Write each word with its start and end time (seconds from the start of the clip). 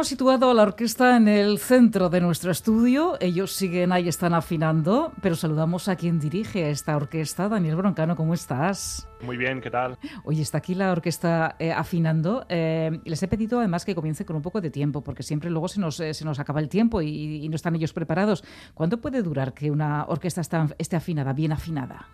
Hemos 0.00 0.08
situado 0.08 0.50
a 0.50 0.54
la 0.54 0.62
orquesta 0.62 1.14
en 1.18 1.28
el 1.28 1.58
centro 1.58 2.08
de 2.08 2.22
nuestro 2.22 2.50
estudio. 2.50 3.18
Ellos 3.20 3.52
siguen 3.52 3.92
ahí, 3.92 4.08
están 4.08 4.32
afinando, 4.32 5.12
pero 5.20 5.34
saludamos 5.34 5.88
a 5.88 5.96
quien 5.96 6.18
dirige 6.18 6.70
esta 6.70 6.96
orquesta. 6.96 7.50
Daniel 7.50 7.76
Broncano, 7.76 8.16
¿cómo 8.16 8.32
estás? 8.32 9.06
Muy 9.20 9.36
bien, 9.36 9.60
¿qué 9.60 9.70
tal? 9.70 9.98
Oye, 10.24 10.40
está 10.40 10.56
aquí 10.56 10.74
la 10.74 10.90
orquesta 10.90 11.54
eh, 11.58 11.70
afinando. 11.70 12.46
Eh, 12.48 12.98
les 13.04 13.22
he 13.22 13.28
pedido 13.28 13.58
además 13.58 13.84
que 13.84 13.94
comience 13.94 14.24
con 14.24 14.36
un 14.36 14.42
poco 14.42 14.62
de 14.62 14.70
tiempo, 14.70 15.02
porque 15.02 15.22
siempre 15.22 15.50
luego 15.50 15.68
se 15.68 15.80
nos, 15.80 16.00
eh, 16.00 16.14
se 16.14 16.24
nos 16.24 16.38
acaba 16.38 16.60
el 16.60 16.70
tiempo 16.70 17.02
y, 17.02 17.44
y, 17.44 17.48
no 17.50 17.56
están 17.56 17.76
ellos 17.76 17.92
preparados. 17.92 18.42
¿Cuánto 18.72 19.02
puede 19.02 19.20
durar 19.20 19.52
que 19.52 19.70
una 19.70 20.06
orquesta 20.06 20.40
esté 20.78 20.96
afinada, 20.96 21.34
bien 21.34 21.52
afinada? 21.52 22.08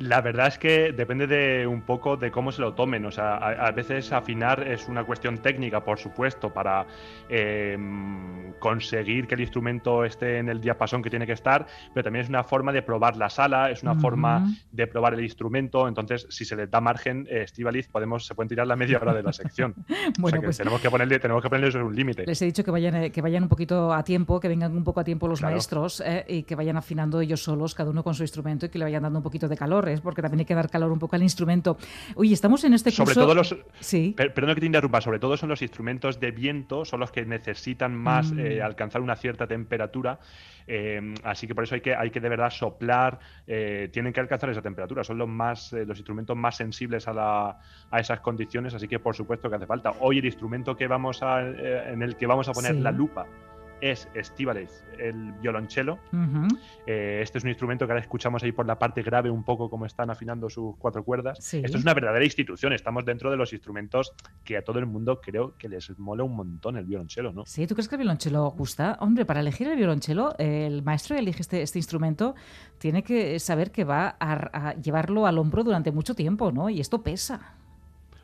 La 0.00 0.22
verdad 0.22 0.46
es 0.46 0.58
que 0.58 0.92
depende 0.92 1.26
de 1.26 1.66
un 1.66 1.82
poco 1.82 2.16
de 2.16 2.30
cómo 2.30 2.52
se 2.52 2.62
lo 2.62 2.72
tomen. 2.72 3.04
O 3.04 3.10
sea, 3.10 3.34
a, 3.36 3.66
a 3.66 3.70
veces 3.70 4.12
afinar 4.12 4.66
es 4.66 4.88
una 4.88 5.04
cuestión 5.04 5.38
técnica, 5.38 5.84
por 5.84 5.98
supuesto, 5.98 6.54
para 6.54 6.86
eh, 7.28 7.76
conseguir 8.58 9.26
que 9.26 9.34
el 9.34 9.42
instrumento 9.42 10.02
esté 10.06 10.38
en 10.38 10.48
el 10.48 10.62
diapasón 10.62 11.02
que 11.02 11.10
tiene 11.10 11.26
que 11.26 11.34
estar, 11.34 11.66
pero 11.92 12.04
también 12.04 12.22
es 12.22 12.30
una 12.30 12.44
forma 12.44 12.72
de 12.72 12.80
probar 12.80 13.18
la 13.18 13.28
sala, 13.28 13.70
es 13.70 13.82
una 13.82 13.92
uh 13.92 13.96
-huh. 13.96 14.00
forma 14.00 14.46
de 14.72 14.86
probar 14.86 15.12
el 15.12 15.20
instrumento. 15.20 15.86
Entonces, 15.86 16.26
si 16.30 16.46
se 16.46 16.56
le 16.56 16.66
da 16.66 16.80
margen, 16.80 17.26
eh, 17.28 17.42
Estivaliz, 17.42 17.86
podemos, 17.88 18.26
se 18.26 18.34
pueden 18.34 18.48
tirar 18.48 18.66
la 18.66 18.76
media 18.76 18.98
hora 18.98 19.12
de 19.12 19.22
la 19.22 19.34
sección. 19.34 19.74
bueno, 19.86 19.98
o 20.22 20.28
sea 20.30 20.40
que 20.40 20.46
pues 20.46 20.56
tenemos 20.56 20.80
que 20.80 20.88
ponerle, 20.88 21.18
tenemos 21.18 21.42
que 21.42 21.50
ponerle 21.50 21.82
un 21.82 21.94
límite. 21.94 22.24
Les 22.24 22.40
he 22.40 22.46
dicho 22.46 22.64
que 22.64 22.70
vayan, 22.70 22.94
eh, 22.96 23.10
que 23.10 23.20
vayan 23.20 23.42
un 23.42 23.50
poquito 23.50 23.92
a 23.92 24.02
tiempo, 24.02 24.40
que 24.40 24.48
vengan 24.48 24.74
un 24.74 24.84
poco 24.84 25.00
a 25.00 25.04
tiempo 25.04 25.28
los 25.28 25.40
claro. 25.40 25.56
maestros 25.56 26.02
eh, 26.06 26.24
y 26.26 26.44
que 26.44 26.54
vayan 26.54 26.78
afinando 26.78 27.20
ellos 27.20 27.42
solos, 27.42 27.74
cada 27.74 27.90
uno 27.90 28.02
con 28.02 28.14
su 28.14 28.22
instrumento, 28.22 28.64
y 28.64 28.70
que 28.70 28.78
le 28.78 28.84
vayan 28.86 29.02
dando 29.02 29.18
un 29.18 29.22
poquito 29.22 29.46
de 29.46 29.58
calor 29.58 29.89
porque 30.00 30.22
también 30.22 30.40
hay 30.40 30.46
que 30.46 30.54
dar 30.54 30.70
calor 30.70 30.92
un 30.92 30.98
poco 30.98 31.16
al 31.16 31.22
instrumento. 31.22 31.76
Oye, 32.14 32.34
estamos 32.34 32.62
en 32.64 32.74
este 32.74 32.90
curso... 32.90 33.06
Sobre 33.06 33.14
todo 33.14 33.34
los... 33.34 33.56
Sí. 33.80 34.14
Per 34.16 34.32
perdón 34.32 34.54
que 34.54 34.60
te 34.60 34.66
interrumpa, 34.66 35.00
sobre 35.00 35.18
todo 35.18 35.36
son 35.36 35.48
los 35.48 35.62
instrumentos 35.62 36.20
de 36.20 36.30
viento, 36.30 36.84
son 36.84 37.00
los 37.00 37.10
que 37.10 37.24
necesitan 37.24 37.94
más 37.94 38.32
mm. 38.32 38.38
eh, 38.38 38.62
alcanzar 38.62 39.00
una 39.00 39.16
cierta 39.16 39.46
temperatura, 39.46 40.18
eh, 40.66 41.14
así 41.24 41.46
que 41.46 41.54
por 41.54 41.64
eso 41.64 41.74
hay 41.74 41.80
que, 41.80 41.94
hay 41.94 42.10
que 42.10 42.20
de 42.20 42.28
verdad 42.28 42.50
soplar, 42.50 43.18
eh, 43.46 43.88
tienen 43.92 44.12
que 44.12 44.20
alcanzar 44.20 44.50
esa 44.50 44.62
temperatura, 44.62 45.02
son 45.02 45.18
los, 45.18 45.28
más, 45.28 45.72
los 45.72 45.98
instrumentos 45.98 46.36
más 46.36 46.56
sensibles 46.56 47.08
a, 47.08 47.12
la, 47.12 47.58
a, 47.90 48.00
esas 48.00 48.20
condiciones, 48.20 48.74
así 48.74 48.86
que 48.86 48.98
por 48.98 49.16
supuesto 49.16 49.48
que 49.50 49.56
hace 49.56 49.66
falta. 49.66 49.94
Hoy 50.00 50.18
el 50.18 50.26
instrumento 50.26 50.76
que 50.76 50.86
vamos 50.86 51.22
a, 51.22 51.40
en 51.40 52.02
el 52.02 52.16
que 52.16 52.26
vamos 52.26 52.48
a 52.48 52.52
poner 52.52 52.74
sí. 52.74 52.80
la 52.80 52.92
lupa 52.92 53.26
es 53.80 54.08
Estíbaliz, 54.14 54.84
el 54.98 55.32
violonchelo. 55.40 55.98
Uh 56.12 56.16
-huh. 56.16 56.58
eh, 56.86 57.20
este 57.22 57.38
es 57.38 57.44
un 57.44 57.50
instrumento 57.50 57.86
que 57.86 57.92
ahora 57.92 58.02
escuchamos 58.02 58.42
ahí 58.42 58.52
por 58.52 58.66
la 58.66 58.78
parte 58.78 59.02
grave 59.02 59.30
un 59.30 59.44
poco 59.44 59.68
como 59.70 59.86
están 59.86 60.10
afinando 60.10 60.48
sus 60.50 60.76
cuatro 60.76 61.04
cuerdas. 61.04 61.38
Sí. 61.40 61.62
Esto 61.64 61.78
es 61.78 61.82
una 61.82 61.94
verdadera 61.94 62.24
institución, 62.24 62.72
estamos 62.72 63.04
dentro 63.04 63.30
de 63.30 63.36
los 63.36 63.52
instrumentos 63.52 64.12
que 64.44 64.56
a 64.56 64.62
todo 64.62 64.78
el 64.78 64.86
mundo 64.86 65.20
creo 65.20 65.54
que 65.56 65.68
les 65.68 65.98
mola 65.98 66.24
un 66.24 66.36
montón 66.36 66.76
el 66.76 66.84
violonchelo, 66.84 67.32
¿no? 67.32 67.44
Sí, 67.46 67.66
¿tú 67.66 67.74
crees 67.74 67.88
que 67.88 67.94
el 67.96 68.00
violonchelo 68.00 68.50
gusta? 68.50 68.96
Hombre, 69.00 69.24
para 69.24 69.40
elegir 69.40 69.68
el 69.68 69.76
violonchelo, 69.76 70.34
el 70.38 70.82
maestro 70.82 71.16
que 71.16 71.20
elige 71.20 71.42
este, 71.42 71.62
este 71.62 71.78
instrumento 71.78 72.34
tiene 72.78 73.02
que 73.02 73.38
saber 73.38 73.70
que 73.70 73.84
va 73.84 74.16
a, 74.20 74.68
a 74.68 74.74
llevarlo 74.74 75.26
al 75.26 75.38
hombro 75.38 75.64
durante 75.64 75.92
mucho 75.92 76.14
tiempo, 76.14 76.52
¿no? 76.52 76.70
Y 76.70 76.80
esto 76.80 77.02
pesa 77.02 77.59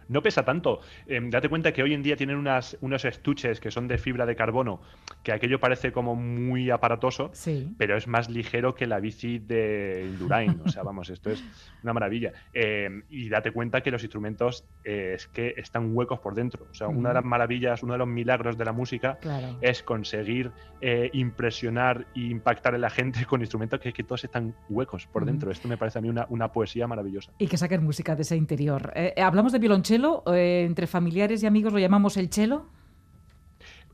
no 0.09 0.22
pesa 0.22 0.44
tanto. 0.44 0.81
Eh, 1.06 1.21
date 1.25 1.49
cuenta 1.49 1.72
que 1.72 1.83
hoy 1.83 1.94
en 1.94 2.03
día 2.03 2.17
tienen 2.17 2.37
unas, 2.37 2.77
unos 2.81 3.05
estuches 3.05 3.61
que 3.61 3.71
son 3.71 3.89
de 3.89 3.99
fibra 3.99 4.27
de 4.27 4.37
carbono, 4.37 4.81
que 5.22 5.33
aquello 5.33 5.61
parece 5.61 5.93
como 5.93 6.15
muy 6.15 6.71
aparatoso, 6.71 7.31
sí. 7.33 7.75
pero 7.78 7.97
es 7.97 8.06
más 8.06 8.28
ligero 8.28 8.75
que 8.75 8.87
la 8.87 9.00
bici 9.00 9.39
de 9.39 10.06
Indurain. 10.09 10.61
O 10.65 10.69
sea, 10.69 10.83
vamos, 10.83 11.11
esto 11.11 11.31
es 11.31 11.43
una 11.83 11.93
maravilla. 11.93 12.33
Eh, 12.53 13.03
y 13.11 13.28
date 13.28 13.50
cuenta 13.50 13.81
que 13.81 13.91
los 13.91 14.03
instrumentos 14.03 14.65
eh, 14.84 15.12
es 15.17 15.27
que 15.27 15.55
están 15.56 15.97
huecos 15.97 16.21
por 16.21 16.34
dentro. 16.34 16.67
O 16.71 16.75
sea, 16.75 16.88
una 16.88 17.11
de 17.11 17.15
las 17.17 17.25
maravillas, 17.25 17.83
uno 17.83 17.94
de 17.94 17.99
los 17.99 18.09
milagros 18.09 18.56
de 18.56 18.65
la 18.65 18.73
música 18.73 19.19
claro. 19.21 19.59
es 19.61 19.83
conseguir 19.83 20.50
eh, 20.81 21.11
impresionar 21.12 22.06
e 22.15 22.21
impactar 22.21 22.75
en 22.75 22.81
la 22.83 22.91
gente 22.91 23.25
con 23.27 23.41
instrumentos 23.41 23.81
que, 23.81 23.93
que 23.93 24.03
todos 24.03 24.25
están 24.25 24.55
huecos 24.69 25.06
por 25.06 25.25
dentro. 25.25 25.50
Esto 25.50 25.69
me 25.69 25.77
parece 25.77 25.99
a 25.99 26.03
mí 26.03 26.09
una, 26.09 26.27
una 26.28 26.53
poesía 26.53 26.87
maravillosa. 26.87 27.33
Y 27.38 27.47
que 27.47 27.56
saquen 27.56 27.84
música 27.84 28.15
de 28.15 28.23
ese 28.23 28.37
interior. 28.37 28.93
hablamos 29.17 29.53
de 29.53 29.59
violonchelo 29.59 29.96
eh, 30.27 30.65
entre 30.67 30.87
familiares 30.87 31.43
y 31.43 31.47
amigos 31.47 31.73
lo 31.73 31.79
llamamos 31.79 32.17
el 32.17 32.31
chelo? 32.31 32.67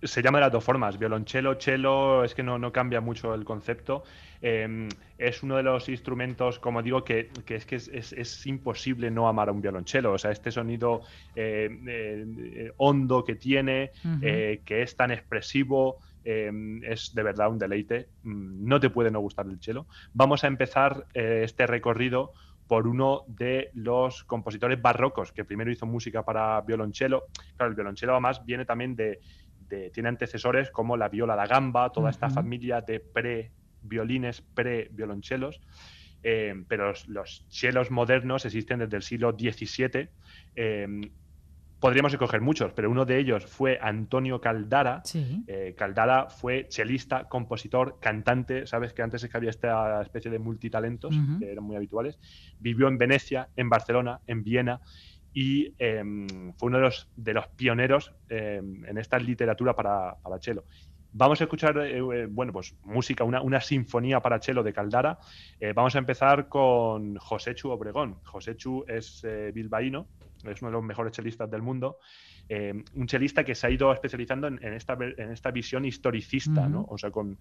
Se 0.02 0.20
llama 0.20 0.38
de 0.38 0.42
las 0.42 0.52
dos 0.52 0.64
formas, 0.64 0.98
violonchelo, 0.98 1.54
chelo, 1.54 2.24
es 2.24 2.34
que 2.34 2.42
no, 2.42 2.58
no 2.58 2.72
cambia 2.72 3.00
mucho 3.00 3.34
el 3.34 3.44
concepto. 3.44 4.02
Eh, 4.40 4.88
es 5.16 5.44
uno 5.44 5.56
de 5.56 5.62
los 5.62 5.88
instrumentos, 5.88 6.58
como 6.58 6.82
digo, 6.82 7.04
que, 7.04 7.30
que 7.46 7.54
es 7.54 7.66
que 7.66 7.76
es, 7.76 7.86
es, 7.86 8.12
es, 8.12 8.46
imposible 8.46 9.12
no 9.12 9.28
amar 9.28 9.48
a 9.48 9.52
un 9.52 9.62
violonchelo. 9.62 10.12
O 10.12 10.18
sea, 10.18 10.32
este 10.32 10.50
sonido 10.50 11.02
eh, 11.36 11.70
eh 11.86 12.72
hondo 12.78 13.22
que 13.22 13.36
tiene, 13.36 13.92
uh 14.04 14.08
-huh. 14.08 14.60
que 14.64 14.82
es 14.82 14.96
tan 14.96 15.12
expresivo, 15.12 15.98
es 16.24 17.14
de 17.14 17.22
verdad 17.22 17.50
un 17.50 17.58
deleite. 17.58 18.08
Mm, 18.24 18.66
no 18.66 18.80
te 18.80 18.90
puede 18.90 19.12
no 19.12 19.20
gustar 19.20 19.46
el 19.46 19.60
chelo. 19.60 19.86
Vamos 20.14 20.42
a 20.42 20.48
empezar 20.48 21.06
este 21.14 21.66
recorrido 21.68 22.32
por 22.72 22.88
uno 22.88 23.24
de 23.28 23.70
los 23.74 24.24
compositores 24.24 24.80
barrocos 24.80 25.30
que 25.30 25.44
primero 25.44 25.70
hizo 25.70 25.84
música 25.84 26.24
para 26.24 26.58
violonchelo. 26.62 27.26
Claro, 27.54 27.68
el 27.68 27.74
violonchelo 27.74 28.12
además 28.12 28.46
viene 28.46 28.64
también 28.64 28.96
de, 28.96 29.20
de 29.68 29.90
tiene 29.90 30.08
antecesores 30.08 30.70
como 30.70 30.96
la 30.96 31.10
viola 31.10 31.36
da 31.36 31.46
gamba, 31.46 31.92
toda 31.92 32.06
uh 32.06 32.08
-huh. 32.08 32.12
esta 32.12 32.30
familia 32.30 32.80
de 32.80 32.98
pre-violines, 32.98 34.40
pre-violonchelos. 34.40 35.60
Eh, 36.22 36.64
pero 36.66 36.88
los, 36.88 37.08
los, 37.08 37.46
chelos 37.50 37.90
modernos 37.90 38.46
existen 38.46 38.78
desde 38.78 38.96
el 38.96 39.02
siglo 39.02 39.32
XVII. 39.32 40.08
Eh, 40.56 41.10
podríamos 41.82 42.12
escoger 42.12 42.40
muchos, 42.40 42.72
pero 42.72 42.88
uno 42.88 43.04
de 43.04 43.18
ellos 43.18 43.44
fue 43.44 43.76
Antonio 43.82 44.40
Caldara. 44.40 45.02
Sí. 45.04 45.42
Eh, 45.48 45.74
Caldara 45.76 46.30
fue 46.30 46.68
chelista, 46.68 47.28
compositor, 47.28 47.98
cantante. 48.00 48.68
Sabes 48.68 48.92
que 48.92 49.02
antes 49.02 49.24
es 49.24 49.30
que 49.30 49.36
había 49.36 49.50
esta 49.50 50.00
especie 50.00 50.30
de 50.30 50.38
multitalentos 50.38 51.12
uh 51.12 51.18
-huh. 51.18 51.38
que 51.40 51.50
eran 51.50 51.64
muy 51.64 51.74
habituales. 51.74 52.20
Vivió 52.60 52.86
en 52.86 52.98
Venecia, 52.98 53.48
en 53.56 53.68
Barcelona, 53.68 54.20
en 54.28 54.44
Viena 54.44 54.80
y 55.34 55.74
eh, 55.80 56.04
fue 56.56 56.68
uno 56.68 56.76
de 56.78 56.84
los, 56.84 57.08
de 57.16 57.34
los 57.34 57.48
pioneros 57.48 58.12
eh, 58.28 58.62
en 58.62 58.98
esta 58.98 59.18
literatura 59.18 59.74
para, 59.74 60.14
para 60.22 60.38
cello. 60.38 60.64
Vamos 61.14 61.40
a 61.40 61.44
escuchar, 61.44 61.76
eh, 61.78 62.26
bueno, 62.26 62.52
pues 62.52 62.74
música, 62.84 63.24
una, 63.24 63.42
una, 63.42 63.60
sinfonía 63.60 64.20
para 64.20 64.40
cello 64.40 64.62
de 64.62 64.72
Caldara. 64.72 65.18
Eh, 65.60 65.72
vamos 65.74 65.94
a 65.94 65.98
empezar 65.98 66.48
con 66.48 67.16
José 67.16 67.54
Chu 67.54 67.70
Obregón. 67.70 68.16
José 68.24 68.56
Chu 68.56 68.84
es 68.88 69.22
eh, 69.24 69.52
bilbaíno, 69.54 70.06
es 70.44 70.62
uno 70.62 70.70
de 70.70 70.72
los 70.72 70.84
mejores 70.84 71.12
chelistas 71.12 71.50
del 71.50 71.60
mundo. 71.60 71.98
Eh, 72.48 72.72
un 72.94 73.06
chelista 73.06 73.44
que 73.44 73.54
se 73.54 73.66
ha 73.66 73.70
ido 73.70 73.92
especializando 73.92 74.46
en, 74.46 74.58
en, 74.62 74.72
esta, 74.74 74.94
en 74.94 75.30
esta, 75.30 75.50
visión 75.50 75.84
historicista, 75.84 76.62
uh 76.62 76.64
-huh. 76.64 76.70
¿no? 76.70 76.86
O 76.88 76.98
sea, 76.98 77.10
con, 77.10 77.38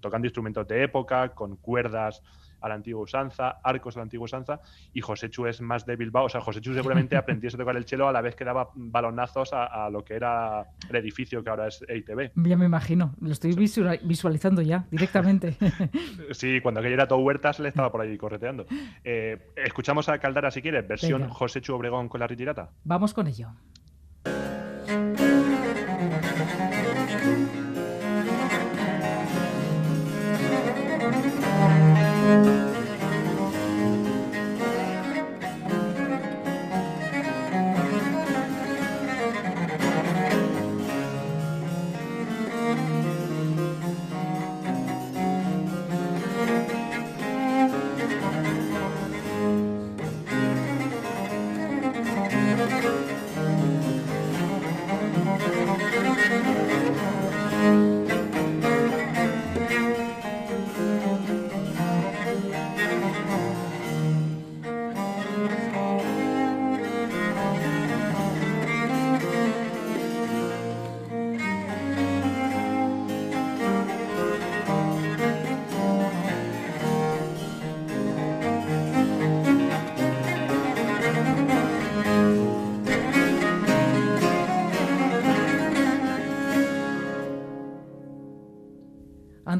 tocando 0.00 0.26
instrumentos 0.26 0.66
de 0.66 0.82
época, 0.82 1.30
con 1.30 1.56
cuerdas 1.56 2.22
a 2.64 2.68
la 2.68 2.74
antigua 2.76 3.02
usanza, 3.02 3.60
arcos 3.62 3.96
a 3.96 4.00
la 4.00 4.04
antigua 4.04 4.24
usanza, 4.24 4.60
y 4.94 5.02
José 5.02 5.28
Chu 5.28 5.46
es 5.46 5.60
más 5.60 5.84
de 5.84 5.96
Bilbao. 5.96 6.24
O 6.24 6.28
sea, 6.28 6.40
José 6.40 6.62
Chu 6.62 6.72
seguramente 6.72 7.16
aprendió 7.16 7.50
a 7.52 7.56
tocar 7.58 7.76
el 7.76 7.84
chelo 7.84 8.08
a 8.08 8.12
la 8.12 8.22
vez 8.22 8.34
que 8.34 8.44
daba 8.44 8.70
balonazos 8.74 9.52
a, 9.52 9.66
a, 9.66 9.90
lo 9.90 10.02
que 10.02 10.14
era 10.14 10.66
el 10.88 10.96
edificio 10.96 11.44
que 11.44 11.50
ahora 11.50 11.68
es 11.68 11.84
EITB. 11.86 12.32
Ya 12.36 12.56
me 12.56 12.64
imagino, 12.64 13.14
lo 13.20 13.32
estoy 13.32 13.54
visualizando 13.54 14.62
ya 14.62 14.86
directamente. 14.90 15.56
sí, 16.32 16.60
cuando 16.62 16.80
aquello 16.80 16.94
era 16.94 17.06
todo 17.06 17.18
huertas, 17.18 17.60
le 17.60 17.68
estaba 17.68 17.92
por 17.92 18.00
ahí 18.00 18.16
correteando. 18.16 18.66
Eh, 19.06 19.52
escuchamos 19.56 20.08
a 20.08 20.18
Caldara 20.18 20.50
si 20.50 20.62
quieres, 20.62 20.86
versión 20.86 21.22
Venga. 21.22 21.34
José 21.34 21.60
Chu 21.60 21.74
Obregón 21.74 22.08
con 22.08 22.20
la 22.20 22.26
ritirata. 22.26 22.70
Vamos 22.84 23.12
con 23.12 23.26
ello. 23.26 23.50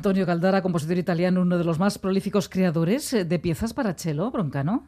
Antonio 0.04 0.26
Caldara, 0.26 0.60
compositor 0.60 0.98
italiano, 0.98 1.40
uno 1.40 1.56
de 1.56 1.64
los 1.64 1.78
más 1.78 1.98
prolíficos 1.98 2.50
creadores 2.50 3.14
eh, 3.14 3.24
de 3.24 3.38
piezas 3.38 3.72
para 3.72 3.94
cello, 3.94 4.30
Broncano. 4.30 4.86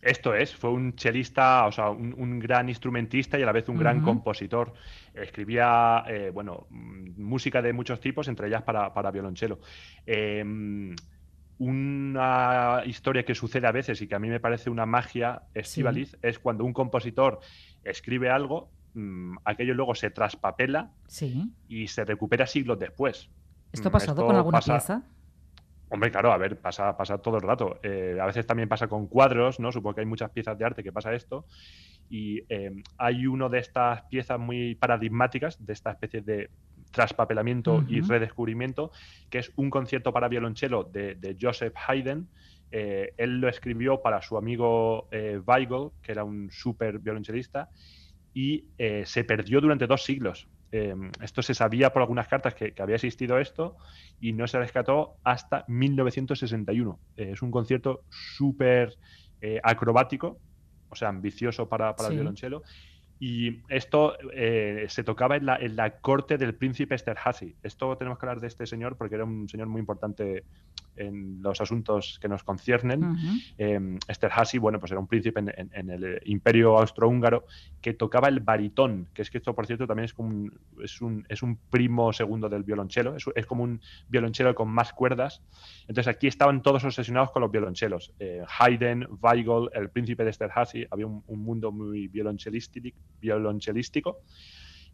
Esto 0.00 0.32
es, 0.32 0.54
fue 0.54 0.70
un 0.70 0.94
chelista, 0.94 1.66
o 1.66 1.72
sea, 1.72 1.90
un, 1.90 2.38
gran 2.38 2.68
instrumentista 2.68 3.36
y 3.36 3.42
a 3.42 3.46
la 3.46 3.50
vez 3.50 3.68
un 3.68 3.78
gran 3.78 4.02
compositor. 4.02 4.74
Escribía, 5.12 6.04
eh, 6.06 6.30
bueno, 6.32 6.68
mm, 6.70 7.20
música 7.20 7.60
de 7.60 7.72
muchos 7.72 7.98
tipos, 7.98 8.28
entre 8.28 8.46
ellas 8.46 8.62
para, 8.62 8.94
para 8.94 9.10
violonchelo. 9.10 9.58
Em, 10.06 10.94
una 11.58 12.82
historia 12.86 13.24
que 13.24 13.34
sucede 13.34 13.66
a 13.66 13.72
veces 13.72 14.00
y 14.02 14.06
que 14.06 14.14
a 14.14 14.20
mí 14.20 14.28
me 14.28 14.38
parece 14.38 14.70
una 14.70 14.86
magia 14.86 15.42
estivaliz 15.52 16.16
es 16.22 16.38
cuando 16.38 16.64
un 16.64 16.72
compositor 16.72 17.40
escribe 17.82 18.30
algo, 18.30 18.70
mm, 18.94 19.38
aquello 19.44 19.74
luego 19.74 19.96
se 19.96 20.10
traspapela 20.10 20.92
y 21.66 21.88
se 21.88 22.04
recupera 22.04 22.46
siglos 22.46 22.78
después. 22.78 23.28
¿Esto 23.76 23.88
ha 23.88 23.92
pasado 23.92 24.26
con 24.26 24.36
alguna 24.36 24.60
pieza? 24.60 25.02
Hombre, 25.88 26.10
claro, 26.10 26.32
a 26.32 26.36
ver, 26.36 26.58
pasa, 26.58 26.96
pasa 26.96 27.18
todo 27.18 27.36
el 27.36 27.42
rato. 27.42 27.78
Eh, 27.82 28.18
a 28.20 28.26
veces 28.26 28.44
también 28.46 28.68
pasa 28.68 28.88
con 28.88 29.06
cuadros, 29.06 29.60
¿no? 29.60 29.70
Supongo 29.70 29.94
que 29.94 30.00
hay 30.00 30.06
muchas 30.06 30.30
piezas 30.30 30.58
de 30.58 30.64
arte 30.64 30.82
que 30.82 30.92
pasa 30.92 31.14
esto. 31.14 31.46
Y 32.10 32.42
eh, 32.48 32.72
hay 32.98 33.26
uno 33.26 33.48
de 33.48 33.60
estas 33.60 34.02
piezas 34.02 34.38
muy 34.38 34.74
paradigmáticas, 34.74 35.64
de 35.64 35.72
esta 35.72 35.92
especie 35.92 36.22
de 36.22 36.50
traspapelamiento 36.90 37.84
y 37.88 38.00
redescubrimiento, 38.00 38.90
que 39.28 39.38
es 39.38 39.52
un 39.56 39.70
concierto 39.70 40.12
para 40.12 40.28
violonchelo 40.28 40.84
de, 40.84 41.36
Joseph 41.40 41.74
Haydn. 41.86 42.28
Eh, 42.72 43.12
él 43.16 43.40
lo 43.40 43.48
escribió 43.48 44.02
para 44.02 44.22
su 44.22 44.36
amigo 44.36 45.08
Weigel, 45.46 45.90
que 46.02 46.12
era 46.12 46.24
un 46.24 46.50
súper 46.50 46.98
violonchelista, 46.98 47.68
y 48.34 48.64
se 49.04 49.24
perdió 49.24 49.60
durante 49.60 49.86
dos 49.86 50.04
siglos. 50.04 50.48
Em, 50.72 51.10
esto 51.22 51.42
se 51.42 51.54
sabía 51.54 51.92
por 51.92 52.02
algunas 52.02 52.26
cartas 52.26 52.54
que, 52.54 52.74
había 52.78 52.96
existido 52.96 53.38
esto 53.38 53.76
y 54.20 54.32
no 54.32 54.46
se 54.46 54.58
rescató 54.58 55.16
hasta 55.22 55.64
1961. 55.68 56.98
Eh, 57.16 57.30
es 57.32 57.42
un 57.42 57.50
concierto 57.50 58.02
súper 58.10 58.96
eh, 59.40 59.60
acrobático, 59.62 60.38
o 60.88 60.96
sea, 60.96 61.08
ambicioso 61.08 61.68
para, 61.68 61.94
el 62.08 62.14
violonchelo. 62.14 62.62
Y 63.18 63.62
esto 63.68 64.16
eh, 64.34 64.86
se 64.88 65.02
tocaba 65.02 65.36
en 65.36 65.46
la, 65.46 65.56
en 65.56 65.76
la, 65.76 65.98
corte 66.00 66.36
del 66.36 66.54
príncipe 66.54 66.94
Esterhazy. 66.94 67.56
Esto 67.62 67.96
tenemos 67.96 68.18
que 68.18 68.26
hablar 68.26 68.40
de 68.40 68.48
este 68.48 68.66
señor 68.66 68.96
porque 68.96 69.14
era 69.14 69.24
un 69.24 69.48
señor 69.48 69.68
muy 69.68 69.80
importante 69.80 70.44
en 70.96 71.42
los 71.42 71.60
asuntos 71.60 72.18
que 72.20 72.28
nos 72.28 72.42
conciernen. 72.42 73.04
Uh 73.04 73.16
bueno, 74.60 74.78
pues 74.78 74.92
era 74.92 75.00
un 75.00 75.06
príncipe 75.06 75.40
en, 75.40 75.90
el 75.90 76.20
imperio 76.24 76.78
austrohúngaro 76.78 77.44
que 77.80 77.94
tocaba 77.94 78.28
el 78.28 78.40
baritón, 78.40 79.08
que 79.14 79.22
es 79.22 79.30
que 79.30 79.38
esto, 79.38 79.54
por 79.54 79.66
cierto, 79.66 79.86
también 79.86 80.04
es 80.06 80.14
como 80.14 80.28
un, 80.28 80.58
es 80.82 81.00
un, 81.00 81.24
es 81.28 81.42
un 81.42 81.56
primo 81.70 82.12
segundo 82.12 82.48
del 82.48 82.62
violonchelo, 82.62 83.16
es, 83.16 83.46
como 83.46 83.64
un 83.64 83.80
violonchelo 84.08 84.54
con 84.54 84.68
más 84.68 84.92
cuerdas. 84.92 85.42
Entonces 85.82 86.08
aquí 86.08 86.26
estaban 86.26 86.62
todos 86.62 86.84
obsesionados 86.84 87.30
con 87.30 87.42
los 87.42 87.50
violonchelos. 87.50 88.12
Eh, 88.18 88.42
Haydn, 88.58 89.06
Weigel, 89.20 89.70
el 89.72 89.90
príncipe 89.90 90.24
de 90.24 90.30
Esterhazy, 90.30 90.86
había 90.90 91.06
un, 91.06 91.22
un 91.26 91.40
mundo 91.40 91.72
muy 91.72 92.08
violonchelístico. 92.08 92.96
violonchelístico 93.20 94.22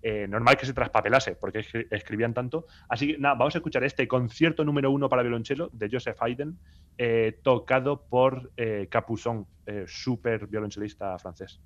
eh, 0.03 0.27
normal 0.29 0.57
que 0.57 0.67
se 0.67 0.73
traspapelase, 0.73 1.37
porque 1.37 1.65
escribían 1.91 2.35
tanto. 2.35 2.67
Así 2.89 3.07
que 3.07 3.19
nada, 3.19 3.35
vamos 3.37 3.55
a 3.55 3.59
escuchar 3.59 3.85
este 3.85 4.09
concierto 4.09 4.65
número 4.65 4.91
uno 4.91 5.09
para 5.09 5.23
violonchelo 5.23 5.71
de 5.73 5.89
Joseph 5.91 6.21
Haydn, 6.21 6.59
eh, 6.99 7.39
tocado 7.43 8.03
por 8.03 8.51
eh, 8.57 8.89
Capuçon, 8.91 9.47
súper 9.87 10.49
violonchelista 10.49 11.17
francés. 11.21 11.61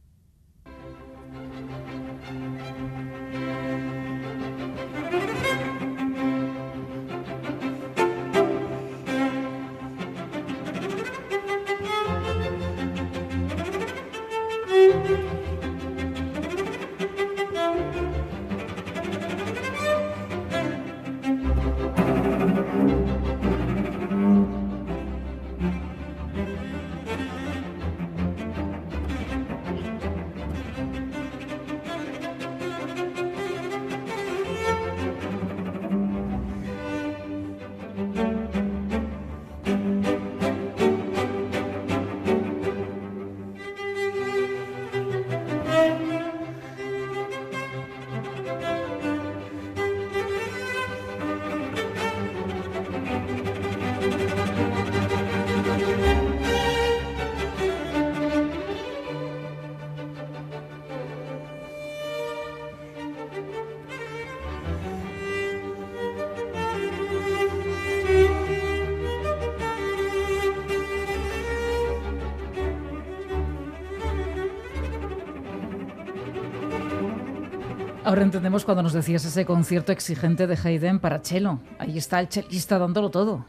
Ahora 78.06 78.22
entendemos 78.22 78.64
cuando 78.64 78.84
nos 78.84 78.92
decías 78.92 79.24
ese 79.24 79.44
concierto 79.44 79.90
exigente 79.90 80.46
de 80.46 80.56
Haydn 80.56 81.00
para 81.00 81.18
cello. 81.18 81.58
Ahí 81.76 81.98
está 81.98 82.20
el 82.20 82.28
chelista 82.28 82.78
dándolo 82.78 83.10
todo. 83.10 83.44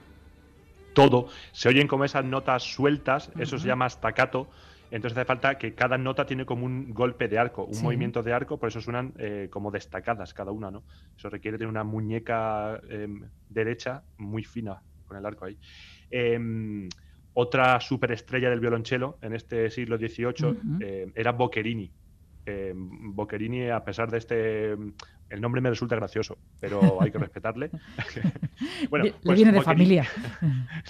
Todo. 0.96 1.28
Se 1.52 1.70
oyen 1.70 1.88
como 1.88 2.06
esas 2.06 2.26
notas 2.26 2.64
sueltas, 2.64 3.32
eso 3.38 3.60
se 3.60 3.68
llama 3.68 3.88
staccato. 3.88 4.50
Entonces 4.90 5.16
hace 5.16 5.26
falta 5.26 5.60
que 5.60 5.76
cada 5.76 6.00
nota 6.00 6.26
tiene 6.26 6.44
como 6.44 6.66
un 6.66 6.92
golpe 6.92 7.28
de 7.28 7.38
arco, 7.38 7.66
un 7.66 7.84
movimiento 7.84 8.24
de 8.24 8.34
arco, 8.34 8.58
por 8.58 8.70
eso 8.70 8.82
suenan 8.82 9.14
eh, 9.20 9.48
como 9.52 9.70
destacadas 9.70 10.34
cada 10.34 10.52
una, 10.52 10.72
¿no? 10.72 10.82
Eso 11.16 11.30
requiere 11.30 11.60
tener 11.60 11.70
una 11.70 11.84
muñeca 11.84 12.82
em, 12.90 13.30
derecha 13.48 14.02
muy 14.18 14.44
fina 14.44 14.82
con 15.06 15.18
el 15.18 15.26
arco 15.28 15.46
ahí. 15.46 15.60
Em, 16.10 16.90
otra 17.36 17.80
superestrella 17.80 18.50
del 18.50 18.60
violonchelo 18.60 19.20
en 19.22 19.36
este 19.36 19.70
siglo 19.70 20.00
XVIII 20.00 20.80
eh, 20.80 21.12
era 21.14 21.32
Boccherini, 21.34 21.92
eh, 22.48 22.74
Boccherini, 22.75 23.70
a 23.70 23.84
pesar 23.84 24.10
de 24.10 24.18
este. 24.18 24.77
El 25.30 25.42
nombre 25.42 25.60
me 25.60 25.70
resulta 25.70 25.98
gracioso, 25.98 26.38
pero 26.58 27.01
hay 27.01 27.12
que 27.12 27.18
respetarle. 27.18 27.70
bueno, 28.89 29.13
pues 29.22 29.36
viene 29.36 29.51
de 29.51 29.62
familia. 29.62 30.08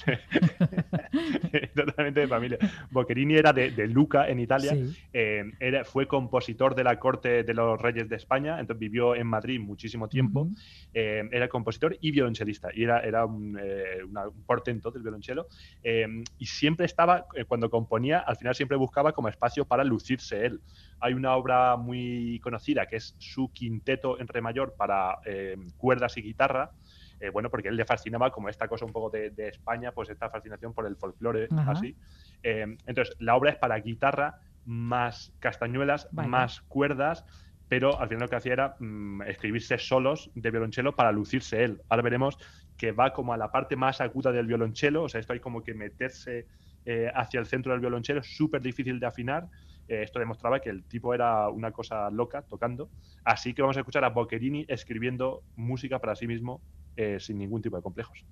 Totalmente 1.76 2.20
de 2.20 2.28
familia. 2.28 2.60
Boccherini 2.92 3.36
era 3.36 3.52
de, 3.52 3.88
Luca, 3.88 4.30
en 4.30 4.40
Italia. 4.40 4.78
Eh, 5.12 5.44
era, 5.60 5.84
fue 5.86 6.08
compositor 6.08 6.76
de 6.76 6.84
la 6.84 7.00
corte 7.00 7.42
de 7.44 7.54
los 7.56 7.82
reyes 7.82 8.08
de 8.10 8.16
España, 8.16 8.60
entonces 8.60 8.80
vivió 8.80 9.16
en 9.16 9.26
Madrid 9.26 9.60
muchísimo 9.60 10.08
tiempo. 10.08 10.48
Eh, 10.94 11.28
era 11.32 11.48
compositor 11.48 11.98
y 12.00 12.12
violonchelista, 12.12 12.70
y 12.76 12.84
era, 12.84 13.00
era 13.00 13.26
un, 13.26 13.58
eh, 13.60 14.04
un 14.04 14.44
portento 14.46 14.92
del 14.92 15.02
violonchelo. 15.02 15.48
y 15.84 16.46
siempre 16.46 16.86
estaba, 16.86 17.26
cuando 17.48 17.72
componía, 17.72 18.20
al 18.20 18.38
final 18.38 18.54
siempre 18.54 18.78
buscaba 18.78 19.14
como 19.14 19.30
espacio 19.30 19.66
para 19.66 19.84
lucirse 19.84 20.46
él. 20.46 20.62
Hay 21.00 21.14
una 21.14 21.36
obra 21.36 21.78
muy 21.78 22.40
conocida 22.40 22.88
que 22.88 22.96
es 22.96 23.16
su 23.20 23.52
quinteto 23.52 24.20
en 24.20 24.28
re 24.28 24.42
mayor 24.42 24.76
para 24.76 25.20
eh, 25.26 25.56
cuerdas 25.78 26.18
y 26.18 26.22
guitarra. 26.22 26.72
Eh, 27.20 27.30
bueno, 27.30 27.50
porque 27.50 27.70
él 27.70 27.76
le 27.76 27.86
fascinaba 27.86 28.32
como 28.32 28.50
esta 28.50 28.68
cosa 28.68 28.86
un 28.86 28.92
poco 28.92 29.10
de, 29.10 29.32
España, 29.38 29.92
pues 29.92 30.10
esta 30.10 30.30
fascinación 30.30 30.74
por 30.74 30.86
el 30.86 30.96
folclore, 30.96 31.48
así. 31.68 31.96
Eh, 32.44 32.78
entonces, 32.86 33.16
la 33.20 33.36
obra 33.36 33.52
es 33.52 33.58
para 33.58 33.78
guitarra 33.80 34.40
más 34.66 35.34
castañuelas, 35.40 36.10
más 36.12 36.62
cuerdas, 36.62 37.26
pero 37.68 38.00
al 38.00 38.08
final 38.08 38.24
lo 38.24 38.28
que 38.28 38.36
hacía 38.36 38.54
era 38.54 38.76
mm, 38.80 39.24
escribirse 39.24 39.78
solos 39.80 40.30
de 40.36 40.52
violonchelo 40.52 40.96
para 40.96 41.12
lucirse 41.12 41.64
él. 41.64 41.82
Ahora 41.90 42.04
veremos 42.04 42.38
que 42.78 42.92
va 42.92 43.14
como 43.14 43.34
a 43.34 43.38
la 43.38 43.52
parte 43.52 43.76
más 43.76 44.00
aguda 44.00 44.32
del 44.32 44.46
violonchelo, 44.46 45.04
o 45.04 45.10
sea, 45.10 45.20
esto 45.20 45.34
hay 45.34 45.40
como 45.40 45.64
que 45.64 45.74
meterse 45.74 46.46
hacia 47.14 47.42
el 47.42 47.46
centro 47.46 47.74
del 47.74 47.82
violonchelo, 47.82 48.24
súper 48.24 48.62
difícil 48.62 48.98
de 49.02 49.08
afinar, 49.08 49.50
eh, 49.88 50.04
esto 50.04 50.20
demostraba 50.20 50.60
que 50.60 50.70
el 50.70 50.86
tipo 50.86 51.14
era 51.14 51.50
una 51.50 51.72
cosa 51.72 52.10
loca 52.10 52.42
tocando. 52.44 52.92
Así 53.24 53.54
que 53.54 53.62
vamos 53.62 53.78
a 53.78 53.82
escuchar 53.82 54.04
a 54.04 54.10
Boccherini 54.10 54.66
escribiendo 54.68 55.44
música 55.56 56.00
para 56.00 56.16
sí 56.16 56.28
mismo 56.28 56.62
eh, 56.96 57.20
sin 57.20 57.38
ningún 57.38 57.62
tipo 57.62 57.76
de 57.78 57.84
complejos. 57.84 58.26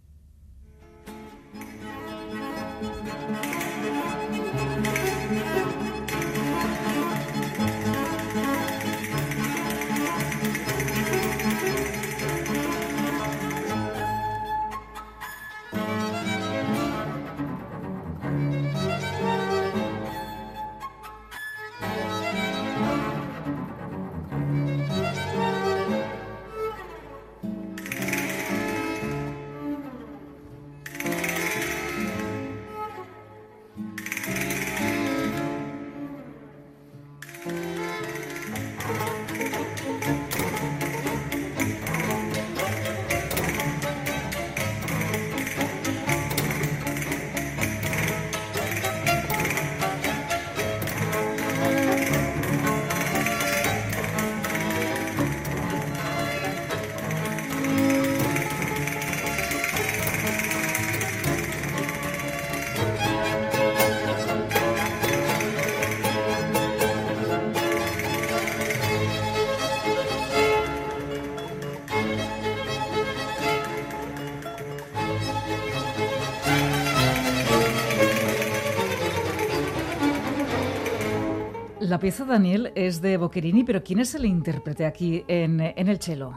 La 81.96 82.00
pieza, 82.00 82.26
Daniel, 82.26 82.74
es 82.76 83.02
de 83.02 83.16
Boccherini, 83.16 83.64
pero 83.64 83.82
¿quién 83.82 84.00
es 84.00 84.14
el 84.16 84.26
intérprete 84.26 84.86
aquí 84.86 85.24
en, 85.30 85.62
el 85.62 86.02
cello? 86.02 86.34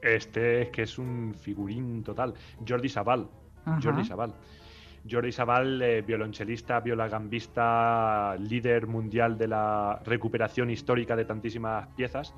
Este 0.00 0.62
es 0.62 0.68
que 0.70 0.84
es 0.84 0.96
un 0.96 1.34
figurín 1.38 2.02
total. 2.02 2.32
Jordi 2.66 2.88
Sabal. 2.88 3.28
Jordi 3.82 4.02
Sabal. 4.06 4.32
Jordi 5.08 5.32
Sabal, 5.32 5.80
eh, 5.82 6.02
violonchelista, 6.02 6.80
violagambista, 6.80 8.36
líder 8.36 8.86
mundial 8.86 9.38
de 9.38 9.48
la 9.48 10.00
recuperación 10.04 10.70
histórica 10.70 11.16
de 11.16 11.24
tantísimas 11.24 11.88
piezas. 11.96 12.34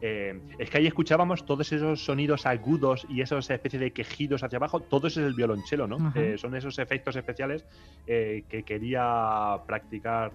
Eh, 0.00 0.40
es 0.58 0.70
que 0.70 0.78
ahí 0.78 0.86
escuchábamos 0.86 1.44
todos 1.44 1.72
esos 1.72 2.04
sonidos 2.04 2.46
agudos 2.46 3.06
y 3.08 3.20
esas 3.20 3.50
especies 3.50 3.80
de 3.80 3.92
quejidos 3.92 4.42
hacia 4.42 4.56
abajo, 4.56 4.80
todo 4.80 5.08
eso 5.08 5.20
es 5.20 5.26
el 5.26 5.34
violonchelo, 5.34 5.86
¿no? 5.86 6.12
Eh, 6.14 6.38
son 6.38 6.54
esos 6.54 6.78
efectos 6.78 7.16
especiales 7.16 7.66
que 8.06 8.62
quería 8.64 9.56
practicar 9.66 10.32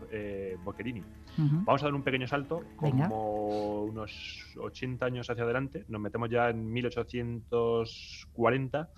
Boccherini. 0.64 1.04
Vamos 1.38 1.82
a 1.82 1.86
dar 1.86 1.96
un 1.96 2.04
pequeño 2.04 2.28
salto, 2.28 2.64
como 2.76 3.84
unos 3.84 4.54
80 4.58 5.06
años 5.06 5.30
hacia 5.30 5.44
adelante, 5.44 5.86
nos 5.88 6.02
metemos 6.02 6.30
ya 6.30 6.50
en 6.50 6.72
1840. 6.72 8.90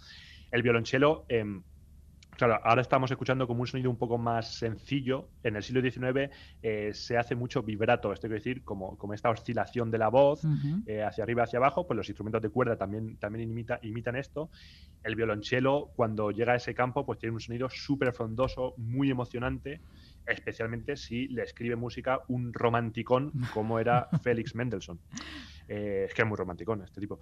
El 0.51 0.61
violonchelo 0.61 1.25
em, 1.27 1.63
Claro, 2.35 2.59
ahora 2.63 2.81
estamos 2.81 3.09
escuchando 3.09 3.47
como 3.47 3.61
un 3.61 3.67
sonido 3.67 3.89
un 3.89 3.97
poco 3.97 4.17
más 4.17 4.55
sencillo. 4.55 5.29
En 5.43 5.55
el 5.55 5.63
siglo 5.63 5.81
XIX 5.81 6.29
eh, 6.61 6.91
se 6.93 7.17
hace 7.17 7.33
mucho 7.33 7.63
vibrato, 7.63 8.11
esto 8.11 8.27
quiere 8.27 8.39
decir, 8.39 8.63
como, 8.63 8.97
como 8.97 9.13
esta 9.13 9.29
oscilación 9.29 9.89
de 9.89 9.97
la 9.97 10.09
voz 10.09 10.41
eh, 10.85 11.01
hacia 11.01 11.23
arriba, 11.23 11.43
hacia 11.43 11.57
abajo, 11.57 11.87
pues 11.87 11.95
los 11.95 12.09
instrumentos 12.09 12.41
de 12.41 12.49
cuerda 12.49 12.75
también, 12.75 13.17
también 13.17 13.49
imitan 13.81 14.15
esto. 14.15 14.49
El 15.03 15.15
violonchelo, 15.15 15.91
cuando 15.95 16.31
llega 16.31 16.53
a 16.53 16.55
ese 16.57 16.73
campo, 16.73 17.05
pues 17.05 17.19
tiene 17.19 17.33
un 17.33 17.39
sonido 17.39 17.69
súper 17.69 18.11
frondoso, 18.11 18.73
muy 18.77 19.09
emocionante, 19.09 19.79
especialmente 20.25 20.97
si 20.97 21.27
le 21.29 21.43
escribe 21.43 21.77
música 21.77 22.19
un 22.27 22.51
romanticón 22.51 23.31
como 23.53 23.79
era 23.79 24.09
Félix 24.23 24.55
Mendelssohn. 24.55 24.99
Eh, 25.67 26.05
es 26.07 26.13
que 26.13 26.21
es 26.21 26.27
muy 26.27 26.37
romanticón 26.37 26.83
este 26.83 26.99
tipo. 26.99 27.19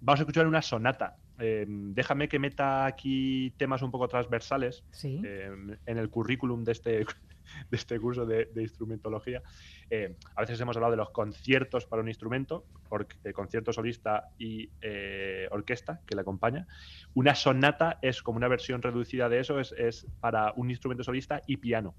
vamos 0.00 0.20
a 0.20 0.22
escuchar 0.22 0.46
una 0.46 0.62
sonata 0.62 1.16
Em, 1.44 1.92
déjame 1.92 2.28
que 2.28 2.38
meta 2.38 2.86
aquí 2.86 3.52
temas 3.56 3.82
un 3.82 3.90
poco 3.90 4.06
transversales 4.06 4.84
em, 5.02 5.76
en 5.84 5.98
el 5.98 6.08
currículum 6.08 6.62
de 6.62 6.70
este, 6.70 6.98
de 7.70 7.76
este 7.76 7.98
curso 7.98 8.24
de, 8.24 8.48
instrumentología. 8.54 9.42
Em, 9.90 10.14
a 10.36 10.42
veces 10.42 10.60
hemos 10.60 10.76
hablado 10.76 10.92
de 10.92 10.98
los 10.98 11.10
conciertos 11.10 11.84
para 11.86 12.00
un 12.00 12.06
instrumento, 12.06 12.66
porque, 12.88 13.32
concierto 13.32 13.72
solista 13.72 14.28
y 14.38 14.70
eh, 14.80 15.48
orquesta 15.50 16.00
que 16.06 16.14
le 16.14 16.20
acompaña. 16.20 16.68
Una 17.14 17.34
sonata 17.34 17.98
es 18.02 18.22
como 18.22 18.36
una 18.36 18.46
versión 18.46 18.80
reducida 18.80 19.28
de 19.28 19.40
eso, 19.40 19.58
es, 19.58 20.06
para 20.20 20.52
un 20.54 20.70
instrumento 20.70 21.02
solista 21.02 21.42
y 21.48 21.56
piano. 21.56 21.96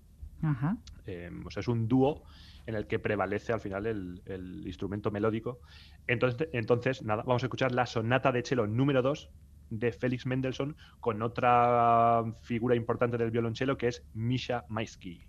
o 1.45 1.51
sea, 1.51 1.59
es 1.59 1.67
un 1.67 1.89
dúo 1.89 2.23
en 2.65 2.75
el 2.75 2.87
que 2.87 2.99
prevalece 2.99 3.53
al 3.53 3.59
final 3.59 3.85
el, 3.85 4.63
instrumento 4.65 5.11
melódico. 5.11 5.59
Entonces, 6.07 6.49
entonces, 6.53 7.03
nada, 7.03 7.23
vamos 7.25 7.43
a 7.43 7.47
escuchar 7.47 7.71
la 7.71 7.85
sonata 7.85 8.31
de 8.31 8.43
cello 8.43 8.67
número 8.67 9.01
2 9.01 9.29
de 9.69 9.91
Félix 9.91 10.25
Mendelssohn 10.25 10.75
con 10.99 11.21
otra 11.21 12.23
figura 12.41 12.75
importante 12.75 13.17
del 13.17 13.31
violonchelo 13.31 13.77
que 13.77 13.87
es 13.87 14.05
Misha 14.13 14.65
Maisky. 14.69 15.25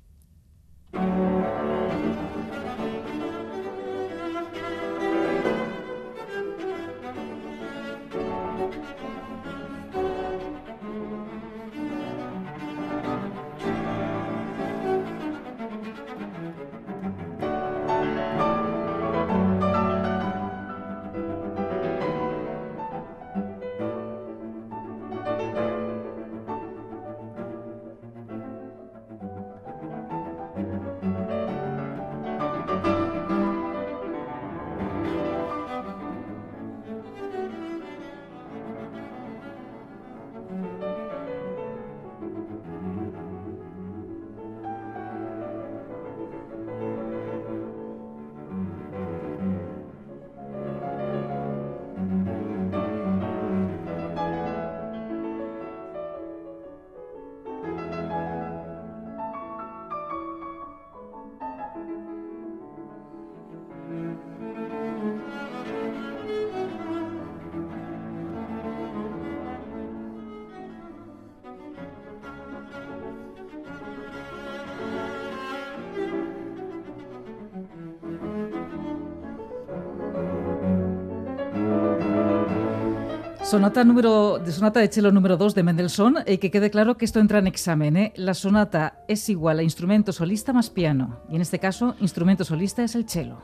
Sonata, 83.44 83.84
número, 83.84 84.38
de 84.38 84.50
sonata 84.50 84.80
de 84.80 84.88
cello 84.88 85.12
número 85.12 85.36
2 85.36 85.54
de 85.54 85.62
Mendelssohn, 85.62 86.16
y 86.26 86.38
que 86.38 86.50
quede 86.50 86.70
claro 86.70 86.96
que 86.96 87.04
esto 87.04 87.20
entra 87.20 87.38
en 87.38 87.46
examen. 87.46 87.94
¿eh? 87.98 88.12
La 88.16 88.32
sonata 88.32 89.04
es 89.06 89.28
igual 89.28 89.58
a 89.58 89.62
instrumento 89.62 90.12
solista 90.12 90.54
más 90.54 90.70
piano, 90.70 91.20
y 91.28 91.36
en 91.36 91.42
este 91.42 91.58
caso, 91.58 91.94
instrumento 92.00 92.42
solista 92.42 92.82
es 92.82 92.94
el 92.94 93.06
cello. 93.06 93.36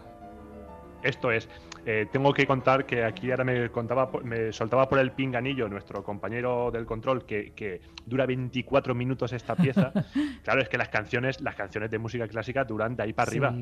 Esto 1.02 1.30
es. 1.30 1.50
Eh, 1.84 2.06
tengo 2.10 2.32
que 2.32 2.46
contar 2.46 2.86
que 2.86 3.04
aquí 3.04 3.30
ahora 3.30 3.44
me 3.44 3.70
contaba, 3.70 4.10
me 4.24 4.52
soltaba 4.52 4.88
por 4.88 4.98
el 4.98 5.12
pinganillo 5.12 5.68
nuestro 5.68 6.02
compañero 6.02 6.70
del 6.70 6.86
control 6.86 7.24
que, 7.24 7.80
dura 8.06 8.24
24 8.24 8.94
minutos 8.94 9.32
esta 9.34 9.54
pieza. 9.54 9.92
claro, 10.44 10.62
es 10.62 10.68
que 10.68 10.78
las 10.78 10.88
canciones, 10.88 11.40
las 11.42 11.54
canciones 11.54 11.90
de 11.90 11.98
música 11.98 12.26
clásica 12.26 12.64
duran 12.64 12.96
de 12.96 13.02
ahí 13.02 13.12
para 13.12 13.30
arriba. 13.30 13.54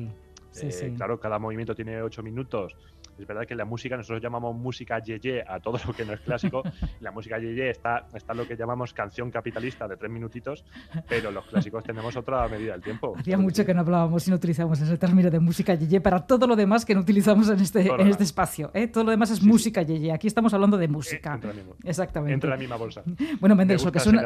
Eh, 0.61 0.93
claro, 0.95 1.19
cada 1.19 1.39
movimiento 1.39 1.75
tiene 1.75 2.01
8 2.01 2.23
minutos. 2.23 2.75
Es 3.17 3.27
verdad 3.27 3.45
que 3.45 3.55
la 3.55 3.65
música, 3.65 3.97
nosotros 3.97 4.21
llamamos 4.21 4.55
música 4.55 4.99
yeye 4.99 5.43
a 5.45 5.59
todo 5.59 5.77
lo 5.85 5.93
que 5.93 6.05
no 6.05 6.13
es 6.13 6.21
clásico. 6.21 6.63
la 7.01 7.11
música 7.11 7.37
yeye 7.37 7.69
está, 7.69 8.07
está 8.13 8.33
lo 8.33 8.47
que 8.47 8.55
llamamos 8.55 8.93
canción 8.93 9.29
capitalista 9.29 9.87
de 9.87 9.97
tres 9.97 10.09
minutitos, 10.09 10.63
pero 11.07 11.29
los 11.31 11.45
clásicos 11.45 11.83
tenemos 11.83 12.15
otra 12.15 12.47
medida 12.47 12.73
del 12.73 12.81
tiempo. 12.81 13.13
Hacía 13.17 13.37
mucho 13.37 13.65
que 13.65 13.73
no 13.73 13.81
hablábamos 13.81 14.25
y 14.27 14.31
no 14.31 14.37
utilizábamos 14.37 14.79
ese 14.79 14.97
término 14.97 15.29
de 15.29 15.39
música 15.39 15.75
yeye 15.75 15.99
para 15.99 16.25
todo 16.25 16.47
lo 16.47 16.55
demás 16.55 16.85
que 16.85 16.95
no 16.95 17.01
utilizamos 17.01 17.49
en 17.49 17.59
este, 17.59 17.87
en 17.87 18.07
este 18.07 18.23
espacio. 18.23 18.71
¿eh? 18.73 18.87
Todo 18.87 19.03
lo 19.03 19.11
demás 19.11 19.31
es 19.31 19.43
música 19.43 19.81
yeye. 19.81 20.13
Aquí 20.13 20.27
estamos 20.27 20.53
hablando 20.53 20.77
de 20.77 20.87
música. 20.87 21.35
entra 21.35 21.53
Exactamente. 21.83 22.33
Entra 22.33 22.47
en 22.47 22.51
la 22.51 22.57
misma 22.57 22.75
bolsa. 22.77 23.03
Bueno, 23.39 23.55
Mendes, 23.55 23.85
que 23.85 23.99
suena... 23.99 24.25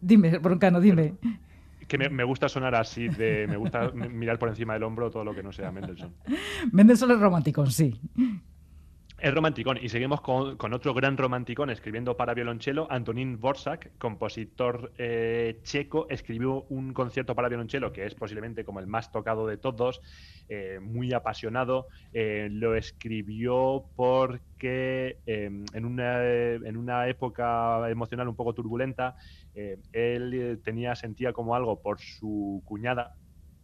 Dime, 0.00 0.38
Broncano, 0.38 0.80
dime 0.80 1.14
que 1.98 2.08
me, 2.08 2.24
gusta 2.24 2.48
sonar 2.48 2.74
así, 2.74 3.08
de, 3.08 3.46
me 3.46 3.58
gusta 3.58 3.90
mirar 3.92 4.38
por 4.38 4.48
encima 4.48 4.72
del 4.72 4.82
hombro 4.82 5.10
todo 5.10 5.24
lo 5.24 5.34
que 5.34 5.42
no 5.42 5.52
sea 5.52 5.70
Mendelssohn. 5.70 6.14
Mendelssohn 6.72 7.10
es 7.10 7.20
romántico, 7.20 7.66
sí. 7.66 8.00
Es 9.22 9.32
romanticón. 9.32 9.78
Y 9.80 9.88
seguimos 9.88 10.20
con, 10.20 10.72
otro 10.72 10.94
gran 10.94 11.16
romanticón 11.16 11.70
escribiendo 11.70 12.16
para 12.16 12.34
violonchelo. 12.34 12.88
Antonín 12.90 13.38
Borsak, 13.38 13.96
compositor 13.96 14.92
eh, 14.98 15.60
checo, 15.62 16.08
escribió 16.10 16.66
un 16.70 16.92
concierto 16.92 17.32
para 17.32 17.48
violonchelo 17.48 17.92
que 17.92 18.04
es 18.04 18.16
posiblemente 18.16 18.64
como 18.64 18.80
el 18.80 18.88
más 18.88 19.12
tocado 19.12 19.46
de 19.46 19.58
todos, 19.58 20.00
eh, 20.48 20.80
muy 20.82 21.12
apasionado. 21.12 21.86
Eh, 22.12 22.48
lo 22.50 22.74
escribió 22.74 23.84
porque 23.94 25.18
en, 25.24 25.84
una, 25.84 26.24
en 26.24 26.76
una 26.76 27.06
época 27.06 27.88
emocional 27.88 28.26
un 28.26 28.34
poco 28.34 28.54
turbulenta, 28.54 29.14
él 29.54 30.60
tenía, 30.64 30.96
sentía 30.96 31.32
como 31.32 31.54
algo 31.54 31.80
por 31.80 32.00
su 32.00 32.60
cuñada, 32.64 33.14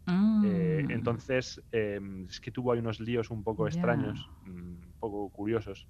Mm. 0.08 0.44
Eh, 0.44 0.86
entonces, 0.90 1.62
em, 1.70 2.26
es 2.26 2.40
que 2.40 2.50
tuvo 2.50 2.72
ahí 2.72 2.78
unos 2.78 3.00
líos 3.00 3.30
un 3.30 3.42
poco 3.42 3.66
extraños, 3.66 4.28
mm, 4.42 4.50
un 4.50 4.94
poco 4.98 5.30
curiosos. 5.30 5.88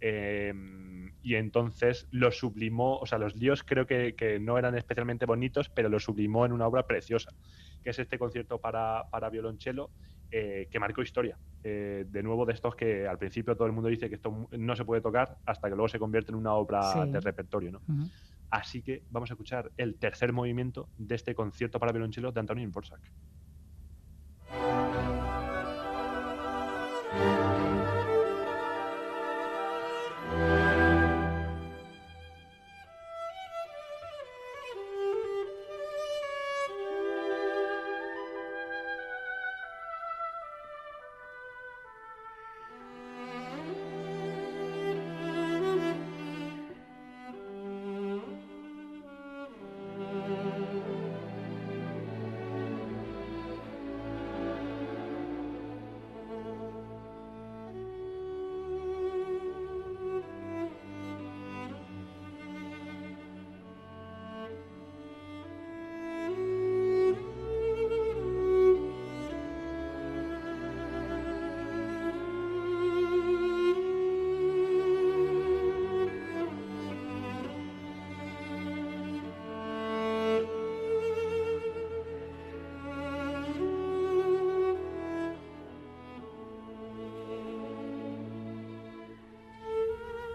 Em, 0.00 1.12
y 1.22 1.36
entonces 1.36 2.08
lo 2.10 2.32
sublimó, 2.32 2.98
o 2.98 3.06
sea, 3.06 3.18
los 3.18 3.36
líos 3.36 3.62
creo 3.62 3.86
que, 3.86 4.38
no 4.40 4.58
eran 4.58 4.76
especialmente 4.76 5.26
bonitos, 5.26 5.68
pero 5.68 5.88
lo 5.88 6.00
sublimó 6.00 6.44
en 6.44 6.52
una 6.52 6.66
obra 6.66 6.86
preciosa, 6.86 7.30
que 7.82 7.90
es 7.90 7.98
este 7.98 8.18
concierto 8.18 8.58
para, 8.58 9.04
para 9.10 9.30
violonchelo, 9.30 9.92
eh, 10.30 10.66
que 10.70 10.80
marcó 10.80 11.02
historia. 11.02 11.38
Eh, 11.62 12.04
de 12.08 12.22
nuevo, 12.24 12.44
de 12.44 12.54
estos 12.54 12.74
que 12.74 13.06
al 13.06 13.18
principio 13.18 13.54
todo 13.54 13.66
el 13.66 13.72
mundo 13.72 13.88
dice 13.88 14.08
que 14.08 14.16
esto 14.16 14.48
no 14.50 14.74
se 14.74 14.84
puede 14.84 15.00
tocar 15.00 15.38
hasta 15.46 15.68
que 15.68 15.76
luego 15.76 15.88
se 15.88 16.00
convierte 16.00 16.32
en 16.32 16.36
una 16.36 16.54
obra 16.54 17.06
de 17.06 17.20
repertorio. 17.20 17.70
¿no? 17.70 17.82
Así 18.52 18.82
que 18.82 19.06
vamos 19.08 19.30
a 19.30 19.32
escuchar 19.32 19.72
el 19.78 19.98
tercer 19.98 20.34
movimiento 20.34 20.90
de 20.98 21.14
este 21.14 21.34
concierto 21.34 21.80
para 21.80 21.90
violonchelo 21.90 22.32
de 22.32 22.40
Antonín 22.40 22.70
Borsak. 22.70 23.00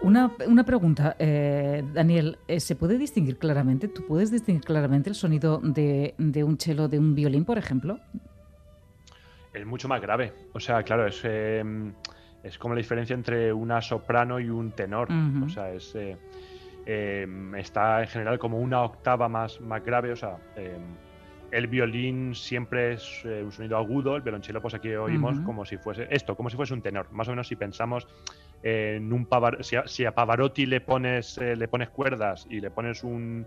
Una, 0.08 0.32
una 0.46 0.64
pregunta, 0.64 1.16
eh, 1.18 1.84
Daniel, 1.92 2.38
eh, 2.48 2.60
¿se 2.60 2.74
puede 2.76 2.96
distinguir 2.96 3.36
claramente, 3.36 3.88
tú 3.88 4.06
puedes 4.06 4.30
distinguir 4.30 4.64
claramente 4.64 5.10
el 5.10 5.14
sonido 5.14 5.60
de, 5.62 6.14
de 6.16 6.44
un 6.44 6.58
cello 6.58 6.88
de 6.88 6.98
un 6.98 7.14
violín, 7.14 7.44
por 7.44 7.58
ejemplo? 7.58 8.00
Es 9.52 9.66
mucho 9.66 9.86
más 9.86 10.00
grave. 10.00 10.32
O 10.54 10.60
sea, 10.60 10.82
claro, 10.82 11.06
es, 11.06 11.20
em, 11.24 11.92
es 12.42 12.56
como 12.56 12.72
la 12.72 12.78
diferencia 12.78 13.12
entre 13.12 13.52
una 13.52 13.82
soprano 13.82 14.40
y 14.40 14.48
un 14.48 14.70
tenor. 14.70 15.08
O 15.44 15.48
sea, 15.50 15.72
es, 15.72 15.94
eh, 15.94 17.26
está 17.58 18.00
en 18.00 18.08
general 18.08 18.38
como 18.38 18.60
una 18.60 18.84
octava 18.84 19.28
más, 19.28 19.60
más 19.60 19.84
grave. 19.84 20.12
O 20.12 20.16
sea, 20.16 20.38
el 21.50 21.66
violín 21.66 22.34
siempre 22.34 22.94
es 22.94 23.24
un 23.26 23.52
sonido 23.52 23.76
agudo, 23.76 24.16
el 24.16 24.22
violonchelo 24.22 24.62
pues 24.62 24.72
aquí 24.72 24.88
oímos 24.94 25.38
como 25.40 25.66
si 25.66 25.76
fuese 25.76 26.08
esto, 26.10 26.34
como 26.34 26.48
si 26.48 26.56
fuese 26.56 26.72
un 26.72 26.80
tenor. 26.80 27.12
Más 27.12 27.28
o 27.28 27.32
menos 27.32 27.48
si 27.48 27.56
pensamos 27.56 28.06
en 28.62 29.12
un 29.12 29.28
si, 29.60 30.04
a, 30.04 30.14
Pavarotti 30.14 30.66
le 30.66 30.80
pones, 30.80 31.38
eh, 31.38 31.56
le 31.56 31.68
pones 31.68 31.90
cuerdas 31.90 32.46
y 32.50 32.60
le 32.60 32.70
pones 32.70 33.04
un 33.04 33.46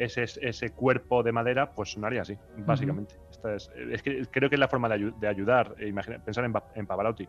ese, 0.00 0.24
ese 0.24 0.70
cuerpo 0.70 1.22
de 1.22 1.32
madera, 1.32 1.72
pues 1.72 1.92
sonaría 1.92 2.22
así, 2.22 2.36
básicamente. 2.58 3.16
es, 3.54 4.02
que 4.02 4.26
creo 4.30 4.48
que 4.48 4.56
es 4.56 4.60
la 4.60 4.68
forma 4.68 4.88
de, 4.88 5.28
ayudar, 5.28 5.74
e 5.78 5.92
pensar 6.24 6.44
en, 6.74 6.86
Pavarotti. 6.86 7.28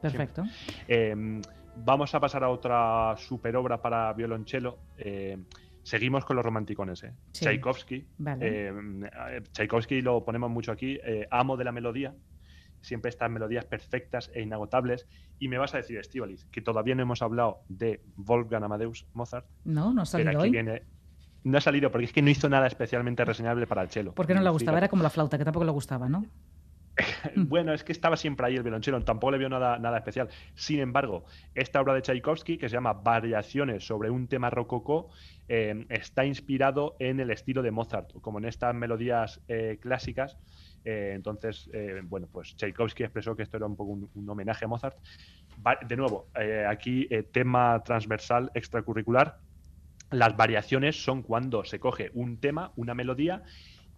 perfecto. 0.00 0.42
Em, 0.88 1.42
vamos 1.76 2.14
a 2.14 2.20
pasar 2.20 2.44
a 2.44 2.48
otra 2.48 3.14
super 3.18 3.54
obra 3.56 3.80
para 3.80 4.12
violonchelo. 4.14 4.78
Em, 4.96 5.44
seguimos 5.82 6.24
con 6.24 6.36
los 6.36 6.44
romanticones, 6.44 7.04
¿eh? 7.04 7.12
Tchaikovsky. 7.32 8.06
Em, 8.40 9.04
eh, 9.04 9.42
Tchaikovsky 9.52 10.00
lo 10.00 10.24
ponemos 10.24 10.50
mucho 10.50 10.72
aquí. 10.72 10.98
Eh, 11.04 11.26
amo 11.30 11.58
de 11.58 11.64
la 11.64 11.72
melodía, 11.72 12.14
siempre 12.82 13.08
estas 13.08 13.30
melodías 13.30 13.64
perfectas 13.64 14.30
e 14.34 14.42
inagotables. 14.42 15.06
Y 15.38 15.48
me 15.48 15.58
vas 15.58 15.74
a 15.74 15.78
decir, 15.78 15.98
Estivalis, 15.98 16.44
que 16.46 16.60
todavía 16.60 16.94
no 16.94 17.02
hemos 17.02 17.22
hablado 17.22 17.60
de 17.68 18.02
Wolfgang 18.16 18.64
Amadeus 18.64 19.06
Mozart. 19.14 19.46
No, 19.64 19.92
no 19.92 20.02
ha 20.02 20.06
salido 20.06 20.40
hoy. 20.40 20.50
Viene... 20.50 20.82
No 21.44 21.58
ha 21.58 21.60
salido 21.60 21.90
porque 21.90 22.04
es 22.04 22.12
que 22.12 22.22
no 22.22 22.30
hizo 22.30 22.48
nada 22.48 22.68
especialmente 22.68 23.24
reseñable 23.24 23.66
para 23.66 23.82
el 23.82 23.88
cello. 23.88 24.12
¿Por 24.14 24.28
qué 24.28 24.34
no 24.34 24.42
le 24.42 24.50
gustaba? 24.50 24.78
Era 24.78 24.88
como 24.88 25.02
la 25.02 25.10
flauta, 25.10 25.38
que 25.38 25.44
tampoco 25.44 25.64
le 25.64 25.72
gustaba, 25.72 26.08
¿no? 26.08 26.24
bueno, 27.36 27.72
es 27.72 27.84
que 27.84 27.92
estaba 27.92 28.16
siempre 28.16 28.46
ahí 28.46 28.56
el 28.56 28.62
violonchelo, 28.62 29.02
tampoco 29.02 29.32
le 29.32 29.38
vio 29.38 29.48
nada, 29.48 29.78
nada 29.78 29.98
especial. 29.98 30.28
Sin 30.54 30.80
embargo, 30.80 31.24
esta 31.54 31.80
obra 31.80 31.94
de 31.94 32.02
Tchaikovsky, 32.02 32.58
que 32.58 32.68
se 32.68 32.74
llama 32.74 32.92
Variaciones 32.92 33.86
sobre 33.86 34.10
un 34.10 34.28
tema 34.28 34.50
rococó, 34.50 35.08
eh, 35.48 35.86
está 35.88 36.24
inspirado 36.24 36.96
en 36.98 37.20
el 37.20 37.30
estilo 37.30 37.62
de 37.62 37.70
Mozart, 37.70 38.12
como 38.20 38.38
en 38.38 38.44
estas 38.44 38.74
melodías 38.74 39.40
eh, 39.48 39.78
clásicas 39.80 40.38
eh, 40.84 41.12
entonces, 41.14 41.70
eh, 41.72 42.00
bueno, 42.04 42.28
pues 42.30 42.56
Tchaikovsky 42.56 43.04
expresó 43.04 43.36
que 43.36 43.42
esto 43.42 43.56
era 43.56 43.66
un 43.66 43.76
poco 43.76 43.92
un, 43.92 44.28
homenaje 44.28 44.64
a 44.64 44.68
Mozart. 44.68 44.96
de 45.88 45.96
nuevo, 45.96 46.28
eh, 46.38 46.64
aquí 46.68 47.08
tema 47.32 47.82
transversal 47.84 48.50
extracurricular. 48.54 49.38
Las 50.10 50.36
variaciones 50.36 51.02
son 51.02 51.22
cuando 51.22 51.64
se 51.64 51.78
coge 51.78 52.10
un 52.14 52.38
tema, 52.38 52.72
una 52.76 52.94
melodía, 52.94 53.42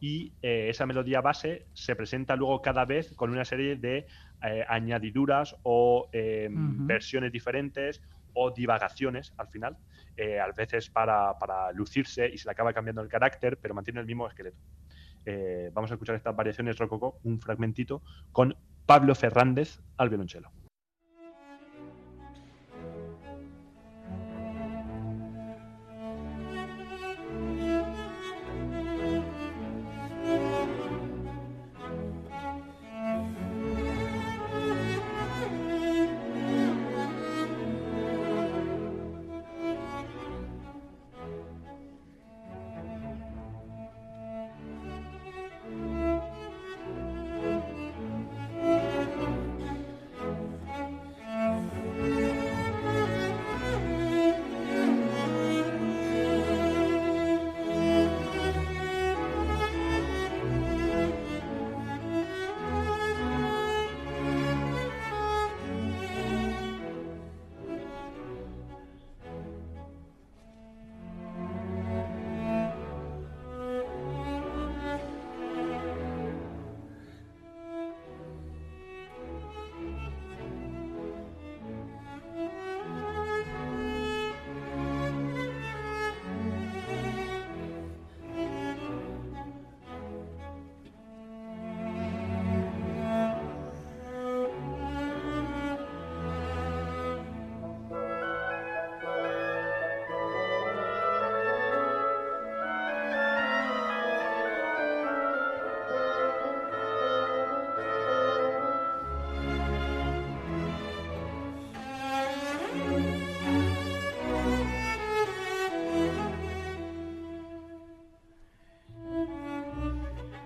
y 0.00 0.32
esa 0.42 0.84
melodía 0.84 1.22
base 1.22 1.66
se 1.72 1.96
presenta 1.96 2.36
luego 2.36 2.60
cada 2.60 2.84
vez 2.84 3.14
con 3.16 3.30
una 3.30 3.44
serie 3.44 3.76
de 3.76 4.06
añadiduras 4.68 5.56
o 5.62 6.10
versiones 6.12 7.32
diferentes 7.32 8.02
o 8.34 8.50
divagaciones 8.50 9.32
al 9.38 9.48
final, 9.48 9.78
a 10.18 10.52
veces 10.54 10.90
para, 10.90 11.38
para 11.38 11.72
lucirse 11.72 12.28
y 12.28 12.36
se 12.36 12.46
le 12.46 12.52
acaba 12.52 12.74
cambiando 12.74 13.00
el 13.00 13.08
carácter, 13.08 13.56
pero 13.56 13.72
mantiene 13.72 14.00
el 14.00 14.06
mismo 14.06 14.28
esqueleto. 14.28 14.58
Eh, 15.26 15.70
vamos 15.72 15.90
a 15.90 15.94
escuchar 15.94 16.16
estas 16.16 16.36
variaciones 16.36 16.78
rococó, 16.78 17.18
un 17.24 17.40
fragmentito, 17.40 18.02
con 18.32 18.56
Pablo 18.86 19.14
Fernández 19.14 19.80
al 19.96 20.08
violonchelo. 20.08 20.50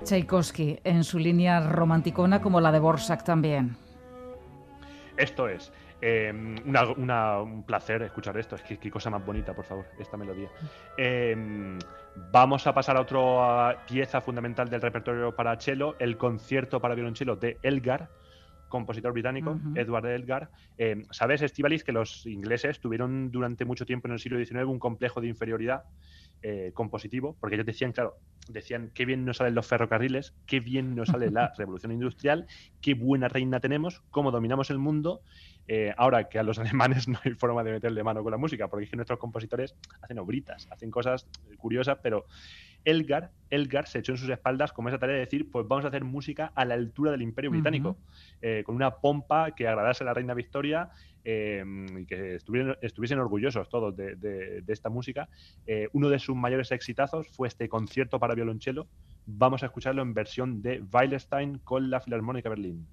Tchaikovsky 0.09 0.79
en 0.85 1.05
su 1.05 1.18
línea 1.18 1.61
romanticona 1.61 2.40
como 2.40 2.62
la 2.62 2.73
de 2.73 2.79
Borsak 2.79 3.25
también. 3.25 3.77
Esto 5.18 5.47
es. 5.49 5.71
Eh, 6.01 6.33
un 6.33 7.64
placer 7.66 8.01
escuchar 8.03 8.38
esto. 8.38 8.55
Es 8.57 8.62
que 8.62 8.79
qué 8.79 8.90
cosa 8.90 9.11
más 9.11 9.27
bonita, 9.27 9.53
por 9.53 9.66
favor, 9.66 9.85
esta 9.99 10.16
melodía. 10.16 10.49
Eh, 10.97 11.37
vamos 12.33 12.66
a 12.66 12.73
pasar 12.73 12.97
a 12.97 13.03
otra 13.03 13.85
pieza 13.87 14.23
fundamental 14.23 14.71
del 14.71 14.81
repertorio 14.81 15.37
para 15.37 15.61
cello, 15.61 15.94
el 15.99 16.16
concierto 16.16 16.81
para 16.81 16.94
violonchelo 16.94 17.37
de 17.37 17.59
Elgar, 17.62 18.09
compositor 18.71 19.12
británico, 19.12 19.59
Edward 19.75 20.07
Elgar. 20.07 20.51
Eh, 20.79 21.05
Sabes, 21.11 21.42
Estivalis, 21.42 21.85
que 21.85 21.92
los 21.92 22.25
ingleses 22.25 22.81
tuvieron 22.81 23.31
durante 23.31 23.66
mucho 23.66 23.85
tiempo 23.85 24.09
en 24.09 24.12
el 24.12 24.21
siglo 24.21 24.42
XIX 24.42 24.64
un 24.64 24.79
complejo 24.79 25.21
de 25.21 25.29
inferioridad 25.29 25.85
eh, 26.42 26.70
compositivo, 26.74 27.37
porque 27.40 27.57
ellos 27.57 27.66
decían, 27.66 27.92
claro, 27.92 28.16
decían 28.48 28.90
qué 28.94 29.05
bien 29.05 29.24
nos 29.24 29.38
salen 29.38 29.55
los 29.55 29.66
ferrocarriles, 29.66 30.35
qué 30.46 30.61
bien 30.61 30.94
nos 30.94 31.09
sale 31.09 31.31
la 31.31 31.53
revolución 31.59 31.92
industrial, 31.92 32.46
qué 32.81 32.94
buena 32.94 33.29
reina 33.29 33.61
tenemos, 33.61 34.03
cómo 34.11 34.31
dominamos 34.31 34.70
el 34.70 34.79
mundo. 34.79 35.22
Eh, 35.66 35.92
ahora 35.98 36.29
que 36.29 36.38
a 36.38 36.42
los 36.42 36.59
alemanes 36.59 37.09
no 37.09 37.18
hay 37.24 37.33
forma 37.33 37.62
de 37.62 37.72
meterle 37.72 38.03
mano 38.03 38.22
con 38.22 38.31
la 38.31 38.38
música, 38.38 38.68
porque 38.68 38.85
es 38.85 38.90
que 38.90 38.96
nuestros 38.96 39.18
compositores 39.18 39.74
hacen 40.01 40.18
obritas, 40.18 40.66
hacen 40.70 40.90
cosas 40.90 41.27
curiosas, 41.59 41.98
pero 42.03 42.27
Elgar, 42.85 43.33
Elgar 43.51 43.87
se 43.87 43.98
echó 43.98 44.12
en 44.12 44.18
sus 44.18 44.31
espaldas 44.31 44.72
como 44.72 44.88
esa 44.88 44.98
tarea 44.98 45.16
de 45.16 45.20
decir, 45.20 45.51
pues 45.51 45.66
vamos 45.66 45.85
a 45.85 45.88
hacer 45.88 46.05
música 46.05 46.53
a 46.55 46.64
la 46.64 46.74
altura 46.74 47.11
del 47.11 47.22
Imperio 47.22 47.51
Británico, 47.51 47.98
eh, 48.40 48.62
con 48.64 48.77
una 48.77 48.96
pompa 48.96 49.51
que 49.55 49.68
agradase 49.68 50.05
a 50.05 50.07
la 50.07 50.14
reina 50.14 50.35
Victoria 50.35 50.90
em, 51.31 51.99
y 51.99 52.07
que 52.07 52.37
estuviesen, 52.37 53.19
orgullosos 53.19 53.69
todos 53.69 53.95
de, 53.95 54.62
esta 54.67 54.88
música. 54.88 55.29
Eh, 55.67 55.88
uno 55.93 56.09
de 56.09 56.19
sus 56.19 56.35
mayores 56.35 56.73
exitazos 56.73 57.29
fue 57.29 57.49
este 57.49 57.69
concierto 57.69 58.19
para 58.19 58.35
violonchelo. 58.35 58.88
Vamos 59.27 59.62
a 59.62 59.67
escucharlo 59.67 60.01
en 60.01 60.14
versión 60.14 60.62
de 60.62 60.83
Weilstein 60.91 61.59
con 61.59 61.91
la 61.91 62.01
Filarmónica 62.01 62.49
Berlín. 62.49 62.87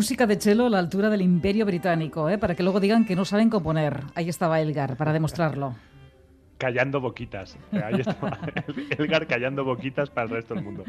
Música 0.00 0.26
de 0.26 0.36
cello 0.36 0.64
a 0.64 0.70
la 0.70 0.78
altura 0.78 1.10
del 1.10 1.20
Imperio 1.20 1.66
Británico, 1.66 2.30
¿eh? 2.30 2.38
para 2.38 2.54
que 2.54 2.62
luego 2.62 2.80
digan 2.80 3.04
que 3.04 3.14
no 3.14 3.26
saben 3.26 3.50
componer. 3.50 4.00
Ahí 4.14 4.30
estaba 4.30 4.58
Elgar, 4.58 4.96
para 4.96 5.12
demostrarlo. 5.12 5.76
Callando 6.56 7.02
boquitas. 7.02 7.58
Ahí 7.70 8.00
estaba 8.00 8.38
Elgar 8.98 9.26
callando 9.26 9.62
boquitas 9.62 10.08
para 10.08 10.24
el 10.24 10.30
resto 10.30 10.54
del 10.54 10.64
mundo. 10.64 10.84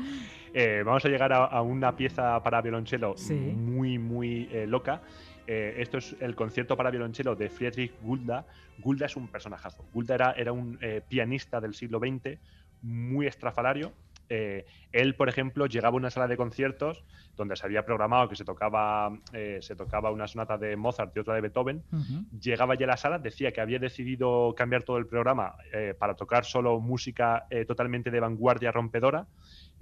Eh, 0.53 0.81
vamos 0.85 1.03
a 1.03 1.09
llegar 1.09 1.33
a, 1.33 1.61
una 1.61 1.93
pieza 1.93 2.41
para 2.41 2.61
violonchelo 2.61 3.15
muy, 3.53 3.97
muy 3.97 4.47
eh, 4.49 4.65
loca. 4.65 5.01
Eh, 5.45 5.75
esto 5.79 5.97
es 5.97 6.15
el 6.21 6.33
concierto 6.33 6.77
para 6.77 6.89
violonchelo 6.89 7.35
de 7.35 7.49
Friedrich 7.49 7.91
Gulda. 8.01 8.45
Gulda 8.77 9.07
es 9.07 9.17
un 9.17 9.27
personajazo. 9.27 9.83
Gulda 9.93 10.15
era, 10.15 10.31
era 10.37 10.53
un 10.53 10.79
pianista 11.09 11.59
del 11.59 11.73
siglo 11.73 11.99
XX 11.99 12.39
muy 12.81 13.27
estrafalario 13.27 13.91
eh, 14.33 14.65
él, 14.93 15.15
por 15.15 15.27
ejemplo, 15.27 15.65
llegaba 15.65 15.95
a 15.95 15.97
una 15.97 16.09
sala 16.09 16.25
de 16.29 16.37
conciertos 16.37 17.03
donde 17.35 17.57
se 17.57 17.65
había 17.65 17.83
programado 17.83 18.29
que 18.29 18.37
se 18.37 18.45
tocaba, 18.45 19.11
eh, 19.33 19.59
se 19.61 19.75
tocaba 19.75 20.09
una 20.09 20.25
sonata 20.25 20.57
de 20.57 20.77
Mozart 20.77 21.15
y 21.17 21.19
otra 21.19 21.35
de 21.35 21.41
Beethoven. 21.41 21.83
Llegaba 22.39 22.75
ya 22.75 22.85
a 22.85 22.87
la 22.87 22.97
sala, 22.97 23.19
decía 23.19 23.51
que 23.51 23.59
había 23.59 23.77
decidido 23.77 24.55
cambiar 24.55 24.83
todo 24.83 24.97
el 24.97 25.05
programa 25.05 25.55
eh, 25.73 25.95
para 25.99 26.15
tocar 26.15 26.45
solo 26.45 26.79
música 26.79 27.45
totalmente 27.67 28.09
de 28.09 28.21
vanguardia 28.21 28.71
rompedora 28.71 29.27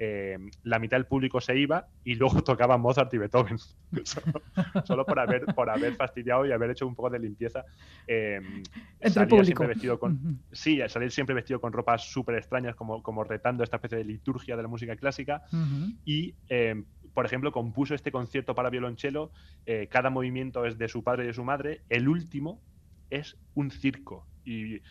eh, 0.01 0.37
la 0.63 0.79
mitad 0.79 0.95
del 0.95 1.05
público 1.05 1.41
se 1.41 1.57
iba 1.57 1.87
y 2.05 2.15
luego 2.15 2.41
tocaba 2.43 2.77
Mozart 2.77 3.13
y 3.13 3.17
Beethoven. 3.17 3.57
solo, 4.85 5.05
por, 5.05 5.19
haber, 5.19 5.45
por 5.47 5.69
haber 5.69 5.95
fastidiado 5.95 6.45
y 6.45 6.53
haber 6.53 6.71
hecho 6.71 6.87
un 6.87 6.95
poco 6.95 7.09
de 7.09 7.19
limpieza. 7.19 7.65
Eh, 8.07 8.39
Entre 8.99 9.27
público. 9.27 9.45
Siempre 9.45 9.67
vestido 9.67 9.99
con, 9.99 10.39
Sí, 10.51 10.79
salir 10.87 11.11
siempre 11.11 11.35
vestido 11.35 11.59
con 11.59 11.73
ropas 11.73 12.09
súper 12.09 12.35
extrañas, 12.35 12.75
como, 12.75 13.03
como 13.03 13.25
retando 13.25 13.63
esta 13.63 13.75
especie 13.75 13.97
de 13.97 14.05
liturgia 14.05 14.55
de 14.55 14.63
la 14.63 14.69
música 14.69 14.95
clásica. 14.95 15.43
Y, 16.05 16.33
eh, 16.47 16.81
por 17.13 17.25
ejemplo, 17.25 17.51
compuso 17.51 17.93
este 17.93 18.11
concierto 18.11 18.55
para 18.55 18.69
violonchelo. 18.69 19.31
cada 19.89 20.09
movimiento 20.09 20.65
es 20.65 20.77
de 20.77 20.87
su 20.87 21.03
padre 21.03 21.25
y 21.25 21.27
de 21.27 21.33
su 21.33 21.43
madre. 21.43 21.81
El 21.89 22.07
último 22.07 22.61
es 23.09 23.37
un 23.53 23.69
circo. 23.69 24.25
Y 24.45 24.81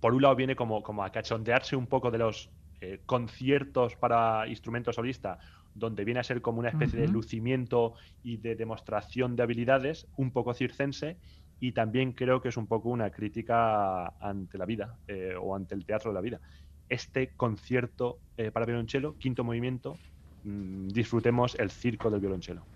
por 0.00 0.14
un 0.14 0.22
lado 0.22 0.36
viene 0.36 0.54
como, 0.54 0.82
como 0.82 1.02
a 1.02 1.10
cachondearse 1.10 1.74
un 1.74 1.86
poco 1.86 2.10
de 2.10 2.18
los 2.18 2.50
eh, 2.84 3.00
conciertos 3.06 3.96
para 3.96 4.46
instrumentos 4.46 4.96
solista, 4.96 5.38
donde 5.74 6.04
viene 6.04 6.20
a 6.20 6.22
ser 6.22 6.42
como 6.42 6.58
una 6.58 6.68
especie 6.68 7.00
de 7.00 7.08
lucimiento 7.08 7.94
y 8.22 8.36
de 8.36 8.56
demostración 8.56 9.36
de 9.36 9.42
habilidades, 9.42 10.06
un 10.16 10.30
poco 10.30 10.52
circense, 10.52 11.16
y 11.60 11.72
también 11.72 12.12
creo 12.12 12.42
que 12.42 12.48
es 12.48 12.58
un 12.58 12.66
poco 12.66 12.90
una 12.90 13.10
crítica 13.10 14.08
ante 14.20 14.58
la 14.58 14.66
vida 14.66 14.98
eh, 15.08 15.34
o 15.40 15.56
ante 15.56 15.74
el 15.74 15.86
teatro 15.86 16.10
de 16.10 16.14
la 16.14 16.20
vida. 16.20 16.40
Este 16.90 17.30
concierto 17.36 18.18
eh, 18.36 18.50
para 18.50 18.66
violonchelo, 18.66 19.16
quinto 19.16 19.44
movimiento, 19.44 19.96
mm, 20.44 20.88
disfrutemos 20.88 21.54
el 21.58 21.70
circo 21.70 22.10
del 22.10 22.20
violonchelo. 22.20 22.66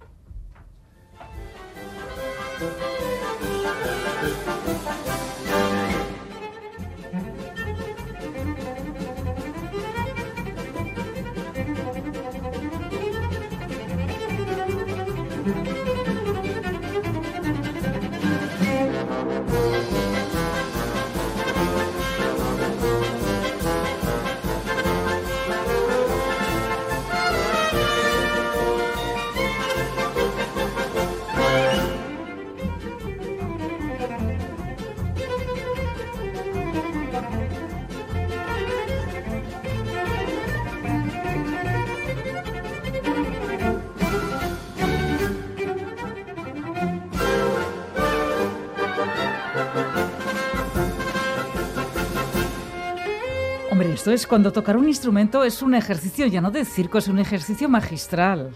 Es 54.10 54.26
cuando 54.26 54.52
tocar 54.52 54.76
un 54.76 54.88
instrumento 54.88 55.44
es 55.44 55.60
un 55.60 55.74
ejercicio 55.74 56.26
ya 56.26 56.40
no 56.40 56.50
de 56.50 56.64
circo, 56.64 56.98
es 56.98 57.08
un 57.08 57.18
ejercicio 57.18 57.68
magistral. 57.68 58.50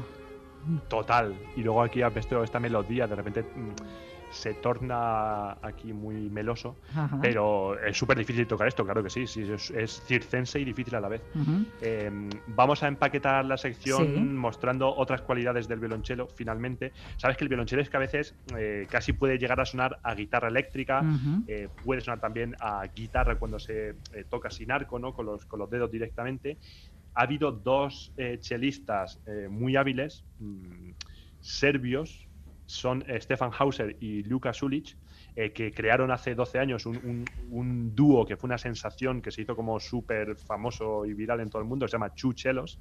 Total. 1.03 1.35
Y 1.57 1.63
luego 1.63 1.83
aquí 1.83 2.01
has 2.03 2.15
visto 2.15 2.45
esta 2.45 2.61
melodía, 2.61 3.09
de 3.09 3.17
repente 3.17 3.43
mm, 3.43 4.33
se 4.33 4.55
torna 4.55 5.59
aquí 5.63 5.93
muy 5.93 6.31
meloso, 6.31 6.77
pero 7.21 7.77
es 7.79 7.97
súper 7.97 8.17
difícil 8.17 8.47
tocar 8.47 8.69
esto, 8.69 8.85
claro 8.85 9.03
que 9.03 9.11
sí, 9.11 9.27
sí 9.27 9.45
es, 9.75 10.03
circense 10.07 10.61
y 10.61 10.65
difícil 10.65 10.95
a 10.95 11.01
la 11.01 11.09
vez. 11.09 11.23
Em, 11.81 12.31
vamos 12.47 12.83
a 12.85 12.89
empaquetar 12.89 13.45
la 13.45 13.57
sección 13.57 14.37
mostrando 14.37 14.95
otras 14.95 15.23
cualidades 15.23 15.69
del 15.69 15.81
violonchelo, 15.81 16.29
finalmente. 16.29 16.93
Sabes 17.17 17.37
que 17.37 17.45
el 17.45 17.49
violonchelo 17.49 17.83
es 17.83 17.91
que 17.91 17.97
a 17.97 18.01
veces 18.01 18.35
eh, 18.57 18.87
casi 18.89 19.13
puede 19.13 19.39
llegar 19.39 19.61
a 19.61 19.67
sonar 19.67 19.99
a 20.03 20.15
guitarra 20.15 20.49
eléctrica, 20.49 21.05
eh, 21.47 21.69
puede 21.85 22.01
sonar 22.01 22.21
también 22.21 22.55
a 22.61 22.87
guitarra 22.87 23.37
cuando 23.37 23.59
se 23.59 23.91
eh, 24.13 24.25
toca 24.31 24.51
sin 24.51 24.71
arco, 24.71 25.01
¿no? 25.01 25.13
con, 25.13 25.27
los, 25.27 25.45
con 25.47 25.59
los 25.59 25.69
dedos 25.69 25.91
directamente. 25.91 26.59
Ha 27.15 27.23
habido 27.23 27.53
dos 27.53 28.13
chelistas 28.41 29.21
muy 29.51 29.77
hábiles, 29.77 30.25
mm, 30.39 30.93
serbios, 31.41 32.27
son 32.67 33.05
Stefan 33.21 33.51
Hauser 33.59 33.97
y 34.01 34.23
Luka 34.23 34.53
Sulic, 34.53 34.97
eh, 35.35 35.53
que 35.53 35.73
crearon 35.73 36.11
hace 36.11 36.35
12 36.35 36.59
años 36.59 36.85
un, 36.85 37.95
dúo 37.95 38.27
que 38.27 38.37
fue 38.37 38.49
una 38.49 38.59
sensación 38.59 39.23
que 39.23 39.31
se 39.31 39.43
hizo 39.43 39.57
como 39.57 39.81
súper 39.81 40.37
famoso 40.37 41.07
y 41.07 41.15
viral 41.15 41.41
en 41.41 41.49
todo 41.49 41.63
el 41.63 41.69
mundo, 41.69 41.89
se 41.89 41.93
llama 41.93 42.15
Chuchelos. 42.15 42.79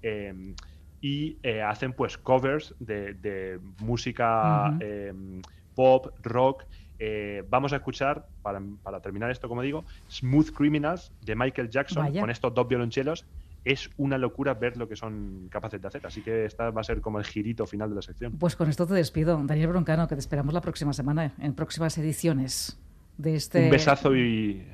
Em, 0.00 0.54
y 1.02 1.36
eh, 1.42 1.60
hacen 1.60 1.92
pues 1.92 2.16
covers 2.16 2.74
de, 2.78 3.60
música 3.80 4.74
em, 4.80 5.42
pop, 5.74 6.06
rock. 6.22 6.64
Eh, 6.98 7.44
vamos 7.50 7.74
a 7.74 7.76
escuchar, 7.76 8.26
para, 8.40 8.60
terminar 9.02 9.30
esto, 9.30 9.48
como 9.48 9.60
digo, 9.60 9.84
Smooth 10.10 10.52
Criminals 10.52 11.12
de 11.20 11.36
Michael 11.36 11.68
Jackson 11.68 12.14
con 12.18 12.30
estos 12.30 12.54
dos 12.54 12.66
violonchelos 12.66 13.26
es 13.64 13.90
una 13.96 14.18
locura 14.18 14.54
ver 14.54 14.76
lo 14.76 14.88
que 14.88 14.96
son 14.96 15.48
capaces 15.50 15.80
de 15.80 15.88
hacer. 15.88 16.06
Así 16.06 16.22
que 16.22 16.44
esta 16.44 16.70
va 16.70 16.80
a 16.80 16.84
ser 16.84 17.00
como 17.00 17.18
el 17.18 17.24
girito 17.24 17.66
final 17.66 17.90
de 17.90 17.96
la 17.96 18.02
sección. 18.02 18.32
Pues 18.38 18.56
con 18.56 18.68
esto 18.68 18.86
te 18.86 18.94
despido. 18.94 19.40
Daniel 19.44 19.68
Broncano, 19.68 20.06
que 20.06 20.14
te 20.14 20.20
esperamos 20.20 20.52
la 20.54 20.60
próxima 20.60 20.92
semana 20.92 21.34
en 21.38 21.54
próximas 21.54 21.96
ediciones 21.98 22.78
de 23.16 23.36
este... 23.36 23.64
Un 23.64 23.70
besazo 23.70 24.14
y 24.14 24.66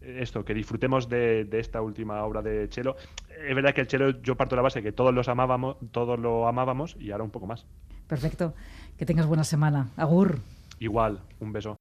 esto, 0.00 0.44
que 0.44 0.54
disfrutemos 0.54 1.08
de, 1.08 1.48
esta 1.52 1.82
última 1.82 2.22
obra 2.24 2.42
de 2.42 2.68
Chelo. 2.68 2.96
Es 3.46 3.54
verdad 3.54 3.74
que 3.74 3.82
el 3.82 3.86
Chelo, 3.86 4.22
yo 4.22 4.36
parto 4.36 4.54
de 4.54 4.58
la 4.58 4.62
base 4.62 4.82
que 4.82 4.92
todos 4.92 5.12
los 5.12 5.28
amábamos, 5.28 5.76
todos 5.90 6.18
lo 6.18 6.48
amábamos 6.48 6.96
y 6.98 7.10
ahora 7.10 7.24
un 7.24 7.30
poco 7.30 7.46
más. 7.46 7.66
Perfecto. 8.06 8.54
Que 8.96 9.06
tengas 9.06 9.26
buena 9.26 9.44
semana. 9.44 9.90
Agur. 9.96 10.40
Igual, 10.78 11.20
un 11.40 11.52
beso. 11.52 11.76